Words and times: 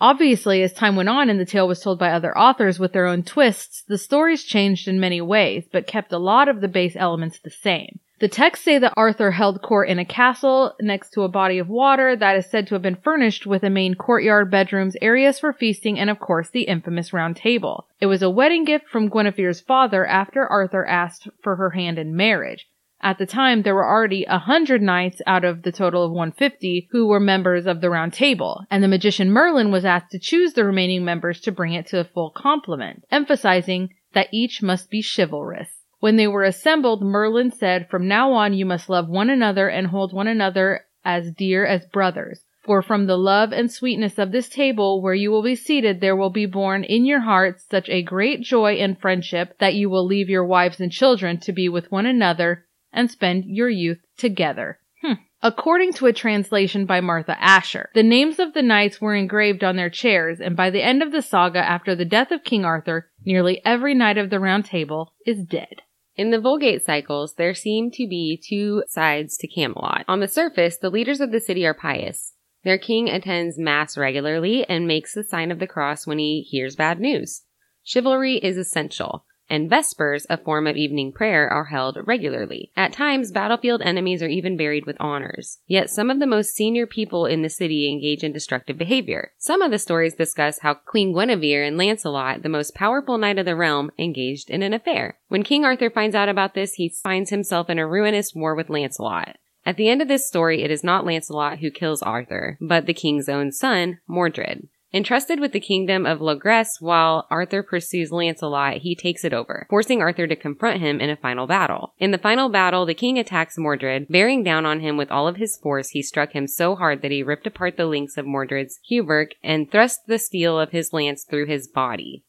Obviously, 0.00 0.62
as 0.62 0.72
time 0.72 0.96
went 0.96 1.08
on 1.08 1.28
and 1.28 1.40
the 1.40 1.44
tale 1.44 1.68
was 1.68 1.80
told 1.80 1.98
by 1.98 2.10
other 2.10 2.36
authors 2.36 2.78
with 2.78 2.92
their 2.92 3.06
own 3.06 3.22
twists, 3.22 3.82
the 3.82 3.98
stories 3.98 4.44
changed 4.44 4.88
in 4.88 5.00
many 5.00 5.20
ways, 5.20 5.64
but 5.70 5.86
kept 5.86 6.12
a 6.12 6.18
lot 6.18 6.48
of 6.48 6.60
the 6.60 6.68
base 6.68 6.96
elements 6.96 7.38
the 7.38 7.50
same. 7.50 7.98
The 8.20 8.28
texts 8.28 8.64
say 8.64 8.78
that 8.78 8.94
Arthur 8.96 9.30
held 9.30 9.62
court 9.62 9.88
in 9.88 10.00
a 10.00 10.04
castle 10.04 10.74
next 10.80 11.10
to 11.10 11.22
a 11.22 11.28
body 11.28 11.58
of 11.58 11.68
water 11.68 12.16
that 12.16 12.36
is 12.36 12.50
said 12.50 12.66
to 12.66 12.74
have 12.74 12.82
been 12.82 12.96
furnished 12.96 13.46
with 13.46 13.62
a 13.62 13.70
main 13.70 13.94
courtyard, 13.94 14.50
bedrooms, 14.50 14.96
areas 15.00 15.38
for 15.38 15.52
feasting, 15.52 16.00
and 16.00 16.10
of 16.10 16.18
course 16.18 16.50
the 16.50 16.62
infamous 16.62 17.12
round 17.12 17.36
table. 17.36 17.86
It 18.00 18.06
was 18.06 18.22
a 18.22 18.30
wedding 18.30 18.64
gift 18.64 18.88
from 18.88 19.08
Guinevere's 19.08 19.60
father 19.60 20.04
after 20.04 20.44
Arthur 20.44 20.84
asked 20.84 21.28
for 21.42 21.54
her 21.56 21.70
hand 21.70 21.96
in 21.96 22.16
marriage. 22.16 22.66
At 23.00 23.18
the 23.18 23.26
time, 23.26 23.62
there 23.62 23.76
were 23.76 23.88
already 23.88 24.24
a 24.24 24.38
hundred 24.38 24.82
knights 24.82 25.22
out 25.24 25.44
of 25.44 25.62
the 25.62 25.70
total 25.70 26.02
of 26.02 26.10
150 26.10 26.88
who 26.90 27.06
were 27.06 27.20
members 27.20 27.64
of 27.64 27.80
the 27.80 27.90
Round 27.90 28.12
Table, 28.12 28.64
and 28.72 28.82
the 28.82 28.88
magician 28.88 29.30
Merlin 29.30 29.70
was 29.70 29.84
asked 29.84 30.10
to 30.10 30.18
choose 30.18 30.54
the 30.54 30.64
remaining 30.64 31.04
members 31.04 31.40
to 31.42 31.52
bring 31.52 31.74
it 31.74 31.86
to 31.86 32.00
a 32.00 32.04
full 32.04 32.30
complement, 32.30 33.04
emphasizing 33.12 33.94
that 34.14 34.28
each 34.32 34.62
must 34.62 34.90
be 34.90 35.00
chivalrous. 35.00 35.68
When 36.00 36.16
they 36.16 36.26
were 36.26 36.42
assembled, 36.42 37.00
Merlin 37.00 37.52
said, 37.52 37.88
From 37.88 38.08
now 38.08 38.32
on 38.32 38.52
you 38.52 38.66
must 38.66 38.90
love 38.90 39.08
one 39.08 39.30
another 39.30 39.68
and 39.68 39.86
hold 39.86 40.12
one 40.12 40.26
another 40.26 40.84
as 41.04 41.30
dear 41.30 41.64
as 41.64 41.86
brothers. 41.86 42.40
For 42.62 42.82
from 42.82 43.06
the 43.06 43.16
love 43.16 43.52
and 43.52 43.70
sweetness 43.70 44.18
of 44.18 44.32
this 44.32 44.48
table 44.48 45.00
where 45.00 45.14
you 45.14 45.30
will 45.30 45.42
be 45.42 45.54
seated, 45.54 46.00
there 46.00 46.16
will 46.16 46.30
be 46.30 46.46
born 46.46 46.84
in 46.84 47.06
your 47.06 47.20
hearts 47.20 47.64
such 47.70 47.88
a 47.88 48.02
great 48.02 48.42
joy 48.42 48.74
and 48.74 48.98
friendship 48.98 49.56
that 49.58 49.74
you 49.74 49.88
will 49.88 50.04
leave 50.04 50.28
your 50.28 50.44
wives 50.44 50.80
and 50.80 50.90
children 50.90 51.38
to 51.38 51.52
be 51.52 51.68
with 51.68 51.92
one 51.92 52.04
another 52.04 52.64
and 52.92 53.10
spend 53.10 53.44
your 53.46 53.68
youth 53.68 53.98
together. 54.16 54.78
Hmm. 55.02 55.14
According 55.42 55.92
to 55.94 56.06
a 56.06 56.12
translation 56.12 56.84
by 56.84 57.00
Martha 57.00 57.36
Asher, 57.40 57.90
the 57.94 58.02
names 58.02 58.38
of 58.38 58.54
the 58.54 58.62
knights 58.62 59.00
were 59.00 59.14
engraved 59.14 59.62
on 59.62 59.76
their 59.76 59.90
chairs, 59.90 60.40
and 60.40 60.56
by 60.56 60.70
the 60.70 60.82
end 60.82 61.02
of 61.02 61.12
the 61.12 61.22
saga, 61.22 61.60
after 61.60 61.94
the 61.94 62.04
death 62.04 62.32
of 62.32 62.44
King 62.44 62.64
Arthur, 62.64 63.10
nearly 63.24 63.64
every 63.64 63.94
knight 63.94 64.18
of 64.18 64.30
the 64.30 64.40
Round 64.40 64.64
Table 64.64 65.12
is 65.24 65.44
dead. 65.44 65.82
In 66.16 66.32
the 66.32 66.40
Vulgate 66.40 66.84
cycles, 66.84 67.34
there 67.34 67.54
seem 67.54 67.92
to 67.92 68.08
be 68.08 68.42
two 68.44 68.82
sides 68.88 69.36
to 69.38 69.46
Camelot. 69.46 70.04
On 70.08 70.18
the 70.18 70.26
surface, 70.26 70.76
the 70.76 70.90
leaders 70.90 71.20
of 71.20 71.30
the 71.30 71.40
city 71.40 71.64
are 71.64 71.74
pious. 71.74 72.34
Their 72.64 72.78
king 72.78 73.08
attends 73.08 73.56
mass 73.56 73.96
regularly 73.96 74.68
and 74.68 74.88
makes 74.88 75.14
the 75.14 75.22
sign 75.22 75.52
of 75.52 75.60
the 75.60 75.68
cross 75.68 76.08
when 76.08 76.18
he 76.18 76.40
hears 76.42 76.74
bad 76.74 76.98
news. 76.98 77.44
Chivalry 77.84 78.38
is 78.38 78.56
essential 78.56 79.24
and 79.50 79.70
Vespers, 79.70 80.26
a 80.28 80.36
form 80.36 80.66
of 80.66 80.76
evening 80.76 81.12
prayer, 81.12 81.48
are 81.48 81.66
held 81.66 81.98
regularly. 82.06 82.70
At 82.76 82.92
times, 82.92 83.32
battlefield 83.32 83.82
enemies 83.82 84.22
are 84.22 84.28
even 84.28 84.56
buried 84.56 84.86
with 84.86 84.96
honors. 85.00 85.58
Yet 85.66 85.90
some 85.90 86.10
of 86.10 86.18
the 86.18 86.26
most 86.26 86.54
senior 86.54 86.86
people 86.86 87.26
in 87.26 87.42
the 87.42 87.48
city 87.48 87.90
engage 87.90 88.22
in 88.22 88.32
destructive 88.32 88.78
behavior. 88.78 89.32
Some 89.38 89.62
of 89.62 89.70
the 89.70 89.78
stories 89.78 90.14
discuss 90.14 90.60
how 90.60 90.74
Queen 90.74 91.12
Guinevere 91.12 91.64
and 91.64 91.76
Lancelot, 91.76 92.42
the 92.42 92.48
most 92.48 92.74
powerful 92.74 93.18
knight 93.18 93.38
of 93.38 93.46
the 93.46 93.56
realm, 93.56 93.90
engaged 93.98 94.50
in 94.50 94.62
an 94.62 94.72
affair. 94.72 95.18
When 95.28 95.42
King 95.42 95.64
Arthur 95.64 95.90
finds 95.90 96.14
out 96.14 96.28
about 96.28 96.54
this, 96.54 96.74
he 96.74 96.88
finds 96.88 97.30
himself 97.30 97.70
in 97.70 97.78
a 97.78 97.86
ruinous 97.86 98.34
war 98.34 98.54
with 98.54 98.70
Lancelot. 98.70 99.36
At 99.64 99.76
the 99.76 99.90
end 99.90 100.00
of 100.00 100.08
this 100.08 100.26
story, 100.26 100.62
it 100.62 100.70
is 100.70 100.82
not 100.82 101.04
Lancelot 101.04 101.58
who 101.58 101.70
kills 101.70 102.02
Arthur, 102.02 102.56
but 102.58 102.86
the 102.86 102.94
king's 102.94 103.28
own 103.28 103.52
son, 103.52 103.98
Mordred. 104.06 104.68
Entrusted 104.92 105.38
with 105.38 105.52
the 105.52 105.60
kingdom 105.60 106.06
of 106.06 106.20
Logres 106.20 106.80
while 106.80 107.26
Arthur 107.30 107.62
pursues 107.62 108.10
Lancelot, 108.10 108.78
he 108.78 108.94
takes 108.94 109.22
it 109.22 109.34
over, 109.34 109.66
forcing 109.68 110.00
Arthur 110.00 110.26
to 110.26 110.34
confront 110.34 110.80
him 110.80 110.98
in 110.98 111.10
a 111.10 111.16
final 111.16 111.46
battle. 111.46 111.92
In 111.98 112.10
the 112.10 112.16
final 112.16 112.48
battle, 112.48 112.86
the 112.86 112.94
king 112.94 113.18
attacks 113.18 113.58
Mordred. 113.58 114.06
Bearing 114.08 114.42
down 114.42 114.64
on 114.64 114.80
him 114.80 114.96
with 114.96 115.10
all 115.10 115.28
of 115.28 115.36
his 115.36 115.58
force, 115.58 115.90
he 115.90 116.02
struck 116.02 116.32
him 116.32 116.46
so 116.46 116.74
hard 116.74 117.02
that 117.02 117.10
he 117.10 117.22
ripped 117.22 117.46
apart 117.46 117.76
the 117.76 117.86
links 117.86 118.16
of 118.16 118.24
Mordred's 118.24 118.80
hauberk 118.90 119.32
and 119.42 119.70
thrust 119.70 120.06
the 120.06 120.18
steel 120.18 120.58
of 120.58 120.70
his 120.70 120.92
lance 120.94 121.24
through 121.28 121.46
his 121.46 121.68
body. 121.68 122.24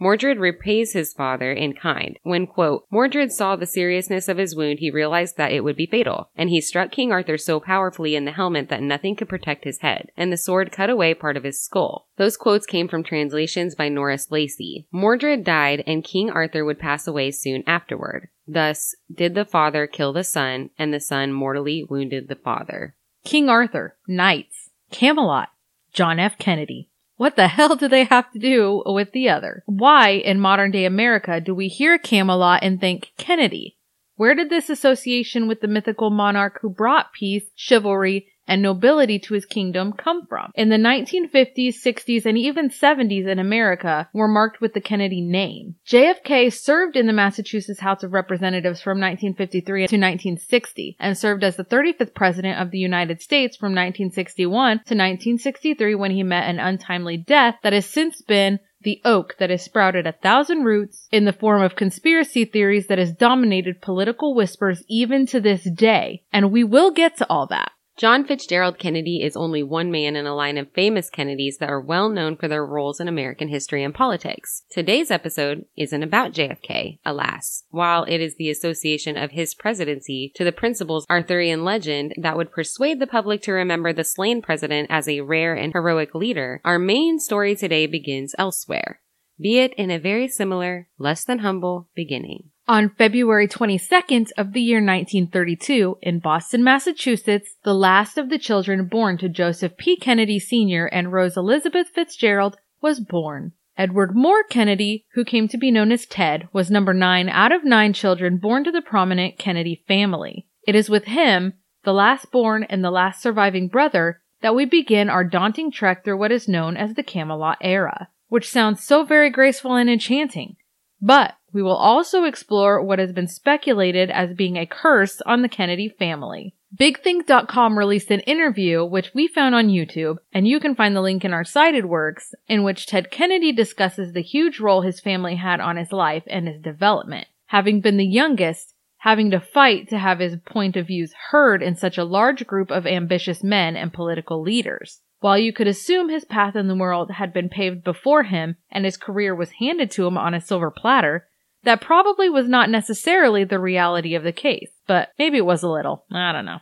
Mordred 0.00 0.38
repays 0.38 0.92
his 0.92 1.12
father 1.12 1.52
in 1.52 1.72
kind. 1.72 2.18
When, 2.22 2.46
quote, 2.46 2.84
Mordred 2.90 3.32
saw 3.32 3.56
the 3.56 3.66
seriousness 3.66 4.28
of 4.28 4.38
his 4.38 4.54
wound, 4.54 4.78
he 4.78 4.90
realized 4.90 5.36
that 5.36 5.52
it 5.52 5.64
would 5.64 5.76
be 5.76 5.86
fatal, 5.86 6.30
and 6.36 6.48
he 6.50 6.60
struck 6.60 6.92
King 6.92 7.10
Arthur 7.10 7.36
so 7.36 7.58
powerfully 7.58 8.14
in 8.14 8.24
the 8.24 8.32
helmet 8.32 8.68
that 8.68 8.82
nothing 8.82 9.16
could 9.16 9.28
protect 9.28 9.64
his 9.64 9.80
head, 9.80 10.10
and 10.16 10.32
the 10.32 10.36
sword 10.36 10.70
cut 10.70 10.88
away 10.88 11.14
part 11.14 11.36
of 11.36 11.44
his 11.44 11.60
skull. 11.60 12.08
Those 12.16 12.36
quotes 12.36 12.66
came 12.66 12.86
from 12.86 13.02
translations 13.02 13.74
by 13.74 13.88
Norris 13.88 14.30
Lacy. 14.30 14.86
Mordred 14.92 15.42
died, 15.42 15.82
and 15.86 16.04
King 16.04 16.30
Arthur 16.30 16.64
would 16.64 16.78
pass 16.78 17.06
away 17.06 17.30
soon 17.32 17.64
afterward. 17.66 18.28
Thus, 18.46 18.94
did 19.12 19.34
the 19.34 19.44
father 19.44 19.86
kill 19.86 20.12
the 20.12 20.24
son, 20.24 20.70
and 20.78 20.94
the 20.94 21.00
son 21.00 21.32
mortally 21.32 21.84
wounded 21.84 22.28
the 22.28 22.36
father. 22.36 22.94
King 23.24 23.48
Arthur, 23.48 23.96
Knights, 24.06 24.70
Camelot, 24.90 25.48
John 25.92 26.18
F. 26.18 26.38
Kennedy. 26.38 26.88
What 27.18 27.34
the 27.34 27.48
hell 27.48 27.74
do 27.74 27.88
they 27.88 28.04
have 28.04 28.30
to 28.30 28.38
do 28.38 28.80
with 28.86 29.10
the 29.10 29.28
other? 29.28 29.64
Why, 29.66 30.10
in 30.10 30.38
modern 30.38 30.70
day 30.70 30.84
America, 30.84 31.40
do 31.40 31.52
we 31.52 31.66
hear 31.66 31.98
Camelot 31.98 32.60
and 32.62 32.80
think 32.80 33.10
Kennedy? 33.18 33.76
Where 34.14 34.36
did 34.36 34.50
this 34.50 34.70
association 34.70 35.48
with 35.48 35.60
the 35.60 35.66
mythical 35.66 36.10
monarch 36.10 36.60
who 36.62 36.70
brought 36.70 37.12
peace, 37.12 37.50
chivalry, 37.56 38.28
and 38.48 38.62
nobility 38.62 39.18
to 39.20 39.34
his 39.34 39.44
kingdom 39.44 39.92
come 39.92 40.26
from. 40.26 40.50
In 40.54 40.70
the 40.70 40.76
1950s, 40.76 41.76
60s, 41.76 42.26
and 42.26 42.36
even 42.36 42.70
70s 42.70 43.28
in 43.28 43.38
America 43.38 44.08
were 44.12 44.26
marked 44.26 44.60
with 44.60 44.74
the 44.74 44.80
Kennedy 44.80 45.20
name. 45.20 45.76
JFK 45.86 46.52
served 46.52 46.96
in 46.96 47.06
the 47.06 47.12
Massachusetts 47.12 47.80
House 47.80 48.02
of 48.02 48.12
Representatives 48.12 48.80
from 48.80 48.98
1953 48.98 49.80
to 49.80 49.96
1960 49.96 50.96
and 50.98 51.16
served 51.16 51.44
as 51.44 51.56
the 51.56 51.64
35th 51.64 52.14
President 52.14 52.60
of 52.60 52.70
the 52.70 52.78
United 52.78 53.20
States 53.20 53.56
from 53.56 53.72
1961 53.72 54.78
to 54.78 54.94
1963 54.94 55.94
when 55.94 56.10
he 56.10 56.22
met 56.22 56.48
an 56.48 56.58
untimely 56.58 57.18
death 57.18 57.56
that 57.62 57.74
has 57.74 57.86
since 57.86 58.22
been 58.22 58.58
the 58.82 59.00
oak 59.04 59.36
that 59.38 59.50
has 59.50 59.64
sprouted 59.64 60.06
a 60.06 60.12
thousand 60.12 60.64
roots 60.64 61.08
in 61.10 61.24
the 61.24 61.32
form 61.32 61.62
of 61.62 61.76
conspiracy 61.76 62.44
theories 62.44 62.86
that 62.86 62.98
has 62.98 63.12
dominated 63.12 63.82
political 63.82 64.34
whispers 64.34 64.84
even 64.88 65.26
to 65.26 65.40
this 65.40 65.68
day. 65.70 66.22
And 66.32 66.52
we 66.52 66.64
will 66.64 66.92
get 66.92 67.16
to 67.16 67.26
all 67.28 67.46
that. 67.48 67.72
John 67.98 68.24
Fitzgerald 68.24 68.78
Kennedy 68.78 69.24
is 69.24 69.36
only 69.36 69.60
one 69.64 69.90
man 69.90 70.14
in 70.14 70.24
a 70.24 70.32
line 70.32 70.56
of 70.56 70.70
famous 70.70 71.10
Kennedys 71.10 71.58
that 71.58 71.68
are 71.68 71.80
well 71.80 72.08
known 72.08 72.36
for 72.36 72.46
their 72.46 72.64
roles 72.64 73.00
in 73.00 73.08
American 73.08 73.48
history 73.48 73.82
and 73.82 73.92
politics. 73.92 74.62
Today's 74.70 75.10
episode 75.10 75.64
isn't 75.76 76.04
about 76.04 76.30
JFK, 76.30 77.00
alas, 77.04 77.64
while 77.70 78.04
it 78.04 78.20
is 78.20 78.36
the 78.36 78.50
association 78.50 79.16
of 79.16 79.32
his 79.32 79.52
presidency 79.52 80.30
to 80.36 80.44
the 80.44 80.52
principles 80.52 81.06
Arthurian 81.10 81.64
legend 81.64 82.14
that 82.16 82.36
would 82.36 82.52
persuade 82.52 83.00
the 83.00 83.06
public 83.08 83.42
to 83.42 83.52
remember 83.52 83.92
the 83.92 84.04
slain 84.04 84.42
president 84.42 84.86
as 84.92 85.08
a 85.08 85.22
rare 85.22 85.54
and 85.54 85.72
heroic 85.72 86.14
leader. 86.14 86.60
Our 86.64 86.78
main 86.78 87.18
story 87.18 87.56
today 87.56 87.88
begins 87.88 88.32
elsewhere, 88.38 89.00
be 89.40 89.58
it 89.58 89.72
in 89.74 89.90
a 89.90 89.98
very 89.98 90.28
similar, 90.28 90.88
less 90.98 91.24
than 91.24 91.40
humble 91.40 91.88
beginning. 91.94 92.50
On 92.66 92.90
February 92.90 93.48
22nd 93.48 94.30
of 94.36 94.52
the 94.52 94.60
year 94.60 94.78
1932, 94.78 95.98
in 96.02 96.18
Boston, 96.18 96.62
Massachusetts, 96.62 97.56
the 97.64 97.74
last 97.74 98.18
of 98.18 98.28
the 98.28 98.38
children 98.38 98.86
born 98.86 99.16
to 99.18 99.28
Joseph 99.28 99.76
P. 99.78 99.96
Kennedy 99.96 100.38
Sr. 100.38 100.86
and 100.86 101.12
Rose 101.12 101.36
Elizabeth 101.36 101.88
Fitzgerald 101.94 102.56
was 102.82 103.00
born. 103.00 103.52
Edward 103.78 104.14
Moore 104.14 104.42
Kennedy, 104.42 105.06
who 105.14 105.24
came 105.24 105.48
to 105.48 105.56
be 105.56 105.70
known 105.70 105.92
as 105.92 106.04
Ted, 106.04 106.48
was 106.52 106.70
number 106.70 106.92
nine 106.92 107.28
out 107.28 107.52
of 107.52 107.64
nine 107.64 107.92
children 107.92 108.36
born 108.36 108.64
to 108.64 108.72
the 108.72 108.82
prominent 108.82 109.38
Kennedy 109.38 109.84
family. 109.86 110.46
It 110.66 110.74
is 110.74 110.90
with 110.90 111.04
him, 111.04 111.54
the 111.84 111.94
last 111.94 112.30
born 112.30 112.64
and 112.64 112.84
the 112.84 112.90
last 112.90 113.22
surviving 113.22 113.68
brother, 113.68 114.20
that 114.42 114.54
we 114.54 114.64
begin 114.64 115.08
our 115.08 115.24
daunting 115.24 115.70
trek 115.70 116.04
through 116.04 116.18
what 116.18 116.32
is 116.32 116.48
known 116.48 116.76
as 116.76 116.94
the 116.94 117.02
Camelot 117.02 117.58
era, 117.60 118.08
which 118.28 118.50
sounds 118.50 118.82
so 118.82 119.04
very 119.04 119.30
graceful 119.30 119.74
and 119.74 119.90
enchanting. 119.90 120.56
But 121.00 121.34
we 121.52 121.62
will 121.62 121.76
also 121.76 122.24
explore 122.24 122.82
what 122.82 122.98
has 122.98 123.12
been 123.12 123.28
speculated 123.28 124.10
as 124.10 124.34
being 124.34 124.56
a 124.56 124.66
curse 124.66 125.20
on 125.22 125.42
the 125.42 125.48
Kennedy 125.48 125.88
family. 125.88 126.54
BigThink.com 126.78 127.78
released 127.78 128.10
an 128.10 128.20
interview, 128.20 128.84
which 128.84 129.14
we 129.14 129.26
found 129.26 129.54
on 129.54 129.68
YouTube, 129.68 130.18
and 130.32 130.46
you 130.46 130.60
can 130.60 130.74
find 130.74 130.94
the 130.94 131.00
link 131.00 131.24
in 131.24 131.32
our 131.32 131.44
cited 131.44 131.86
works, 131.86 132.34
in 132.46 132.62
which 132.62 132.86
Ted 132.86 133.10
Kennedy 133.10 133.52
discusses 133.52 134.12
the 134.12 134.20
huge 134.20 134.60
role 134.60 134.82
his 134.82 135.00
family 135.00 135.36
had 135.36 135.60
on 135.60 135.78
his 135.78 135.92
life 135.92 136.24
and 136.26 136.46
his 136.46 136.60
development. 136.60 137.26
Having 137.46 137.80
been 137.80 137.96
the 137.96 138.06
youngest, 138.06 138.74
having 138.98 139.30
to 139.30 139.40
fight 139.40 139.88
to 139.88 139.98
have 139.98 140.18
his 140.18 140.36
point 140.44 140.76
of 140.76 140.88
views 140.88 141.14
heard 141.30 141.62
in 141.62 141.74
such 141.74 141.96
a 141.96 142.04
large 142.04 142.46
group 142.46 142.70
of 142.70 142.86
ambitious 142.86 143.42
men 143.42 143.74
and 143.74 143.92
political 143.92 144.42
leaders. 144.42 145.00
While 145.20 145.38
you 145.38 145.52
could 145.52 145.66
assume 145.66 146.10
his 146.10 146.24
path 146.24 146.54
in 146.54 146.68
the 146.68 146.76
world 146.76 147.10
had 147.10 147.32
been 147.32 147.48
paved 147.48 147.82
before 147.82 148.22
him 148.22 148.54
and 148.70 148.84
his 148.84 148.96
career 148.96 149.34
was 149.34 149.50
handed 149.58 149.90
to 149.92 150.06
him 150.06 150.16
on 150.16 150.32
a 150.32 150.40
silver 150.40 150.70
platter, 150.70 151.26
that 151.64 151.80
probably 151.80 152.28
was 152.28 152.46
not 152.46 152.70
necessarily 152.70 153.42
the 153.42 153.58
reality 153.58 154.14
of 154.14 154.22
the 154.22 154.30
case, 154.30 154.70
but 154.86 155.08
maybe 155.18 155.36
it 155.36 155.44
was 155.44 155.64
a 155.64 155.68
little. 155.68 156.04
I 156.12 156.30
don't 156.30 156.44
know. 156.44 156.60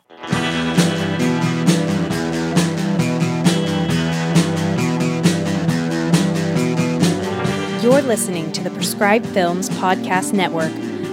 You're 7.82 8.00
listening 8.00 8.52
to 8.52 8.64
the 8.64 8.70
Prescribed 8.70 9.26
Films 9.26 9.68
Podcast 9.68 10.32
Network, 10.32 10.72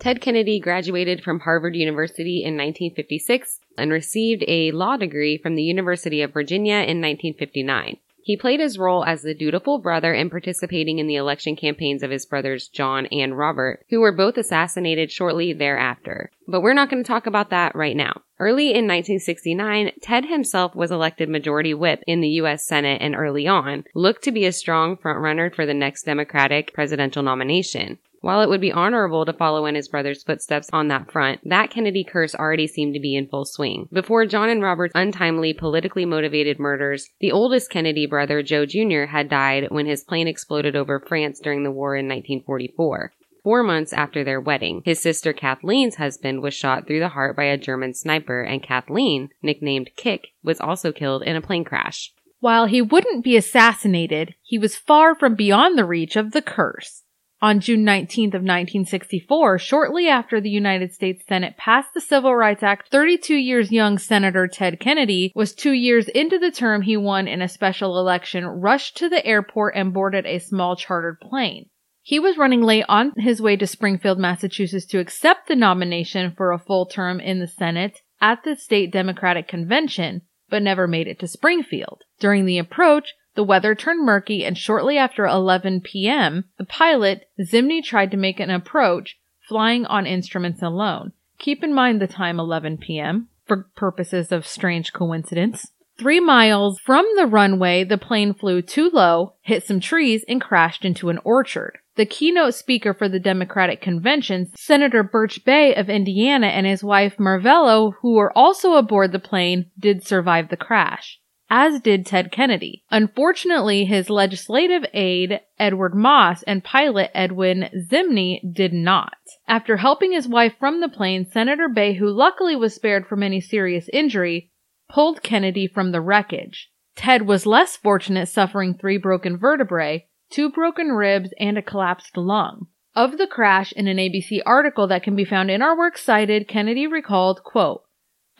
Ted 0.00 0.22
Kennedy 0.22 0.58
graduated 0.58 1.22
from 1.22 1.40
Harvard 1.40 1.76
University 1.76 2.38
in 2.38 2.56
1956 2.56 3.60
and 3.76 3.92
received 3.92 4.42
a 4.48 4.70
law 4.70 4.96
degree 4.96 5.36
from 5.36 5.56
the 5.56 5.62
University 5.62 6.22
of 6.22 6.32
Virginia 6.32 6.76
in 6.76 7.02
1959. 7.02 7.98
He 8.22 8.36
played 8.36 8.60
his 8.60 8.78
role 8.78 9.04
as 9.04 9.20
the 9.20 9.34
dutiful 9.34 9.78
brother 9.78 10.14
in 10.14 10.30
participating 10.30 10.98
in 10.98 11.06
the 11.06 11.16
election 11.16 11.54
campaigns 11.54 12.02
of 12.02 12.10
his 12.10 12.24
brothers 12.24 12.68
John 12.68 13.06
and 13.06 13.36
Robert, 13.36 13.84
who 13.90 14.00
were 14.00 14.12
both 14.12 14.38
assassinated 14.38 15.12
shortly 15.12 15.52
thereafter. 15.52 16.30
But 16.48 16.62
we're 16.62 16.72
not 16.72 16.88
going 16.88 17.02
to 17.02 17.06
talk 17.06 17.26
about 17.26 17.50
that 17.50 17.74
right 17.74 17.96
now. 17.96 18.22
Early 18.38 18.68
in 18.68 18.86
1969, 18.86 19.92
Ted 20.00 20.24
himself 20.24 20.74
was 20.74 20.90
elected 20.90 21.28
majority 21.28 21.74
whip 21.74 22.02
in 22.06 22.22
the 22.22 22.28
U.S. 22.28 22.66
Senate 22.66 23.02
and 23.02 23.14
early 23.14 23.46
on 23.46 23.84
looked 23.94 24.24
to 24.24 24.32
be 24.32 24.46
a 24.46 24.52
strong 24.52 24.96
frontrunner 24.96 25.54
for 25.54 25.66
the 25.66 25.74
next 25.74 26.04
Democratic 26.04 26.72
presidential 26.72 27.22
nomination. 27.22 27.98
While 28.22 28.42
it 28.42 28.50
would 28.50 28.60
be 28.60 28.70
honorable 28.70 29.24
to 29.24 29.32
follow 29.32 29.64
in 29.64 29.74
his 29.74 29.88
brother's 29.88 30.22
footsteps 30.22 30.68
on 30.74 30.88
that 30.88 31.10
front, 31.10 31.40
that 31.48 31.70
Kennedy 31.70 32.04
curse 32.04 32.34
already 32.34 32.66
seemed 32.66 32.92
to 32.92 33.00
be 33.00 33.16
in 33.16 33.28
full 33.28 33.46
swing. 33.46 33.88
Before 33.90 34.26
John 34.26 34.50
and 34.50 34.62
Robert's 34.62 34.92
untimely, 34.94 35.54
politically 35.54 36.04
motivated 36.04 36.58
murders, 36.58 37.08
the 37.20 37.32
oldest 37.32 37.70
Kennedy 37.70 38.04
brother, 38.04 38.42
Joe 38.42 38.66
Jr., 38.66 39.04
had 39.04 39.30
died 39.30 39.68
when 39.70 39.86
his 39.86 40.04
plane 40.04 40.28
exploded 40.28 40.76
over 40.76 41.00
France 41.00 41.40
during 41.40 41.62
the 41.62 41.70
war 41.70 41.96
in 41.96 42.06
1944. 42.06 43.12
Four 43.42 43.62
months 43.62 43.94
after 43.94 44.22
their 44.22 44.40
wedding, 44.40 44.82
his 44.84 45.00
sister 45.00 45.32
Kathleen's 45.32 45.96
husband 45.96 46.42
was 46.42 46.52
shot 46.52 46.86
through 46.86 47.00
the 47.00 47.08
heart 47.08 47.36
by 47.36 47.44
a 47.44 47.56
German 47.56 47.94
sniper, 47.94 48.42
and 48.42 48.62
Kathleen, 48.62 49.30
nicknamed 49.42 49.92
Kick, 49.96 50.28
was 50.42 50.60
also 50.60 50.92
killed 50.92 51.22
in 51.22 51.36
a 51.36 51.40
plane 51.40 51.64
crash. 51.64 52.12
While 52.40 52.66
he 52.66 52.82
wouldn't 52.82 53.24
be 53.24 53.38
assassinated, 53.38 54.34
he 54.42 54.58
was 54.58 54.76
far 54.76 55.14
from 55.14 55.36
beyond 55.36 55.78
the 55.78 55.86
reach 55.86 56.16
of 56.16 56.32
the 56.32 56.42
curse. 56.42 57.04
On 57.42 57.58
June 57.58 57.86
19th 57.86 58.34
of 58.34 58.42
1964, 58.42 59.58
shortly 59.58 60.08
after 60.08 60.42
the 60.42 60.50
United 60.50 60.92
States 60.92 61.22
Senate 61.26 61.56
passed 61.56 61.94
the 61.94 62.00
Civil 62.00 62.36
Rights 62.36 62.62
Act, 62.62 62.90
32 62.90 63.34
years 63.34 63.72
young 63.72 63.96
Senator 63.96 64.46
Ted 64.46 64.78
Kennedy 64.78 65.32
was 65.34 65.54
two 65.54 65.72
years 65.72 66.08
into 66.08 66.38
the 66.38 66.50
term 66.50 66.82
he 66.82 66.98
won 66.98 67.26
in 67.26 67.40
a 67.40 67.48
special 67.48 67.98
election, 67.98 68.44
rushed 68.44 68.98
to 68.98 69.08
the 69.08 69.24
airport 69.24 69.74
and 69.74 69.94
boarded 69.94 70.26
a 70.26 70.38
small 70.38 70.76
chartered 70.76 71.18
plane. 71.18 71.70
He 72.02 72.18
was 72.18 72.36
running 72.36 72.60
late 72.60 72.84
on 72.90 73.12
his 73.16 73.40
way 73.40 73.56
to 73.56 73.66
Springfield, 73.66 74.18
Massachusetts 74.18 74.84
to 74.86 74.98
accept 74.98 75.48
the 75.48 75.56
nomination 75.56 76.34
for 76.36 76.52
a 76.52 76.58
full 76.58 76.84
term 76.84 77.20
in 77.20 77.38
the 77.38 77.48
Senate 77.48 78.00
at 78.20 78.44
the 78.44 78.54
state 78.54 78.92
Democratic 78.92 79.48
convention, 79.48 80.22
but 80.50 80.62
never 80.62 80.86
made 80.86 81.08
it 81.08 81.18
to 81.20 81.26
Springfield. 81.26 82.02
During 82.18 82.44
the 82.44 82.58
approach, 82.58 83.14
the 83.34 83.44
weather 83.44 83.74
turned 83.74 84.04
murky, 84.04 84.44
and 84.44 84.58
shortly 84.58 84.98
after 84.98 85.24
11 85.24 85.82
p.m., 85.82 86.44
the 86.58 86.64
pilot, 86.64 87.28
Zimny, 87.40 87.82
tried 87.82 88.10
to 88.10 88.16
make 88.16 88.40
an 88.40 88.50
approach, 88.50 89.18
flying 89.48 89.86
on 89.86 90.06
instruments 90.06 90.62
alone. 90.62 91.12
Keep 91.38 91.62
in 91.62 91.72
mind 91.72 92.00
the 92.00 92.06
time 92.06 92.40
11 92.40 92.78
p.m. 92.78 93.28
for 93.46 93.68
purposes 93.76 94.32
of 94.32 94.46
strange 94.46 94.92
coincidence. 94.92 95.72
Three 95.98 96.20
miles 96.20 96.78
from 96.80 97.06
the 97.16 97.26
runway, 97.26 97.84
the 97.84 97.98
plane 97.98 98.34
flew 98.34 98.62
too 98.62 98.90
low, 98.90 99.34
hit 99.42 99.64
some 99.64 99.80
trees, 99.80 100.24
and 100.26 100.40
crashed 100.40 100.84
into 100.84 101.10
an 101.10 101.18
orchard. 101.24 101.78
The 101.96 102.06
keynote 102.06 102.54
speaker 102.54 102.94
for 102.94 103.08
the 103.08 103.20
Democratic 103.20 103.82
convention, 103.82 104.50
Senator 104.56 105.02
Birch 105.02 105.44
Bayh 105.44 105.78
of 105.78 105.90
Indiana 105.90 106.46
and 106.46 106.66
his 106.66 106.82
wife 106.82 107.18
Marvella, 107.18 107.92
who 108.00 108.14
were 108.14 108.36
also 108.36 108.74
aboard 108.74 109.12
the 109.12 109.18
plane, 109.18 109.70
did 109.78 110.06
survive 110.06 110.48
the 110.48 110.56
crash 110.56 111.19
as 111.50 111.80
did 111.80 112.06
Ted 112.06 112.30
Kennedy. 112.30 112.84
Unfortunately, 112.90 113.84
his 113.84 114.08
legislative 114.08 114.86
aide, 114.94 115.40
Edward 115.58 115.94
Moss, 115.94 116.44
and 116.44 116.62
pilot 116.62 117.10
Edwin 117.12 117.68
Zimny 117.90 118.40
did 118.54 118.72
not. 118.72 119.16
After 119.48 119.78
helping 119.78 120.12
his 120.12 120.28
wife 120.28 120.54
from 120.58 120.80
the 120.80 120.88
plane, 120.88 121.26
Senator 121.26 121.68
Bayh, 121.68 121.96
who 121.96 122.08
luckily 122.08 122.54
was 122.54 122.74
spared 122.74 123.06
from 123.06 123.22
any 123.22 123.40
serious 123.40 123.88
injury, 123.92 124.52
pulled 124.88 125.22
Kennedy 125.22 125.66
from 125.66 125.90
the 125.90 126.00
wreckage. 126.00 126.70
Ted 126.94 127.22
was 127.22 127.46
less 127.46 127.76
fortunate, 127.76 128.26
suffering 128.26 128.74
three 128.74 128.96
broken 128.96 129.36
vertebrae, 129.36 130.06
two 130.30 130.50
broken 130.50 130.88
ribs, 130.88 131.34
and 131.38 131.58
a 131.58 131.62
collapsed 131.62 132.16
lung. 132.16 132.66
Of 132.94 133.18
the 133.18 133.26
crash, 133.26 133.72
in 133.72 133.86
an 133.86 133.98
ABC 133.98 134.40
article 134.44 134.86
that 134.88 135.02
can 135.02 135.14
be 135.14 135.24
found 135.24 135.50
in 135.50 135.62
our 135.62 135.76
works 135.76 136.02
cited, 136.02 136.48
Kennedy 136.48 136.86
recalled, 136.86 137.42
quote, 137.44 137.82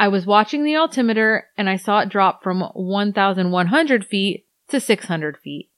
I 0.01 0.09
was 0.09 0.25
watching 0.25 0.65
the 0.65 0.77
altimeter 0.77 1.49
and 1.59 1.69
I 1.69 1.77
saw 1.77 2.01
it 2.01 2.09
drop 2.09 2.43
from 2.43 2.63
1,100 2.63 4.07
feet 4.07 4.47
to 4.69 4.81
600 4.81 5.37
feet. 5.37 5.71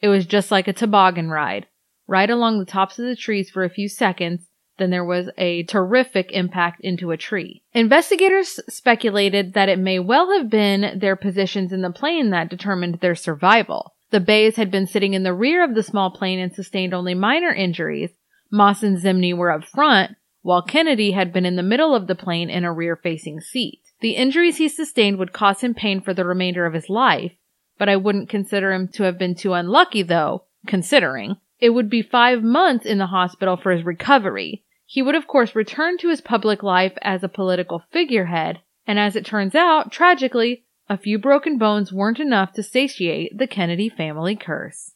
It 0.00 0.08
was 0.08 0.24
just 0.24 0.50
like 0.50 0.66
a 0.66 0.72
toboggan 0.72 1.28
ride, 1.28 1.66
right 2.06 2.30
along 2.30 2.58
the 2.58 2.64
tops 2.64 2.98
of 2.98 3.04
the 3.04 3.14
trees 3.14 3.50
for 3.50 3.64
a 3.64 3.70
few 3.70 3.90
seconds. 3.90 4.48
Then 4.78 4.88
there 4.88 5.04
was 5.04 5.28
a 5.36 5.64
terrific 5.64 6.32
impact 6.32 6.80
into 6.80 7.10
a 7.10 7.18
tree. 7.18 7.64
Investigators 7.74 8.58
speculated 8.66 9.52
that 9.52 9.68
it 9.68 9.78
may 9.78 9.98
well 9.98 10.32
have 10.38 10.48
been 10.48 10.98
their 10.98 11.14
positions 11.14 11.70
in 11.70 11.82
the 11.82 11.90
plane 11.90 12.30
that 12.30 12.48
determined 12.48 13.00
their 13.00 13.14
survival. 13.14 13.92
The 14.10 14.20
Bayhs 14.20 14.56
had 14.56 14.70
been 14.70 14.86
sitting 14.86 15.12
in 15.12 15.22
the 15.22 15.34
rear 15.34 15.62
of 15.62 15.74
the 15.74 15.82
small 15.82 16.10
plane 16.10 16.38
and 16.38 16.54
sustained 16.54 16.94
only 16.94 17.12
minor 17.12 17.52
injuries. 17.52 18.12
Moss 18.50 18.82
and 18.82 18.96
Zimny 18.96 19.36
were 19.36 19.52
up 19.52 19.64
front, 19.64 20.16
while 20.46 20.62
Kennedy 20.62 21.10
had 21.10 21.32
been 21.32 21.44
in 21.44 21.56
the 21.56 21.62
middle 21.64 21.92
of 21.92 22.06
the 22.06 22.14
plane 22.14 22.48
in 22.48 22.62
a 22.62 22.72
rear 22.72 22.94
facing 22.94 23.40
seat. 23.40 23.80
The 23.98 24.12
injuries 24.12 24.58
he 24.58 24.68
sustained 24.68 25.18
would 25.18 25.32
cause 25.32 25.60
him 25.60 25.74
pain 25.74 26.00
for 26.00 26.14
the 26.14 26.24
remainder 26.24 26.66
of 26.66 26.72
his 26.72 26.88
life, 26.88 27.32
but 27.78 27.88
I 27.88 27.96
wouldn't 27.96 28.28
consider 28.28 28.72
him 28.72 28.86
to 28.92 29.02
have 29.02 29.18
been 29.18 29.34
too 29.34 29.54
unlucky 29.54 30.04
though, 30.04 30.44
considering. 30.64 31.38
It 31.58 31.70
would 31.70 31.90
be 31.90 32.00
five 32.00 32.44
months 32.44 32.86
in 32.86 32.98
the 32.98 33.08
hospital 33.08 33.56
for 33.56 33.72
his 33.72 33.84
recovery. 33.84 34.62
He 34.86 35.02
would 35.02 35.16
of 35.16 35.26
course 35.26 35.56
return 35.56 35.98
to 35.98 36.10
his 36.10 36.20
public 36.20 36.62
life 36.62 36.96
as 37.02 37.24
a 37.24 37.28
political 37.28 37.82
figurehead, 37.90 38.60
and 38.86 39.00
as 39.00 39.16
it 39.16 39.26
turns 39.26 39.56
out, 39.56 39.90
tragically, 39.90 40.62
a 40.88 40.96
few 40.96 41.18
broken 41.18 41.58
bones 41.58 41.92
weren't 41.92 42.20
enough 42.20 42.52
to 42.52 42.62
satiate 42.62 43.36
the 43.36 43.48
Kennedy 43.48 43.88
family 43.88 44.36
curse. 44.36 44.92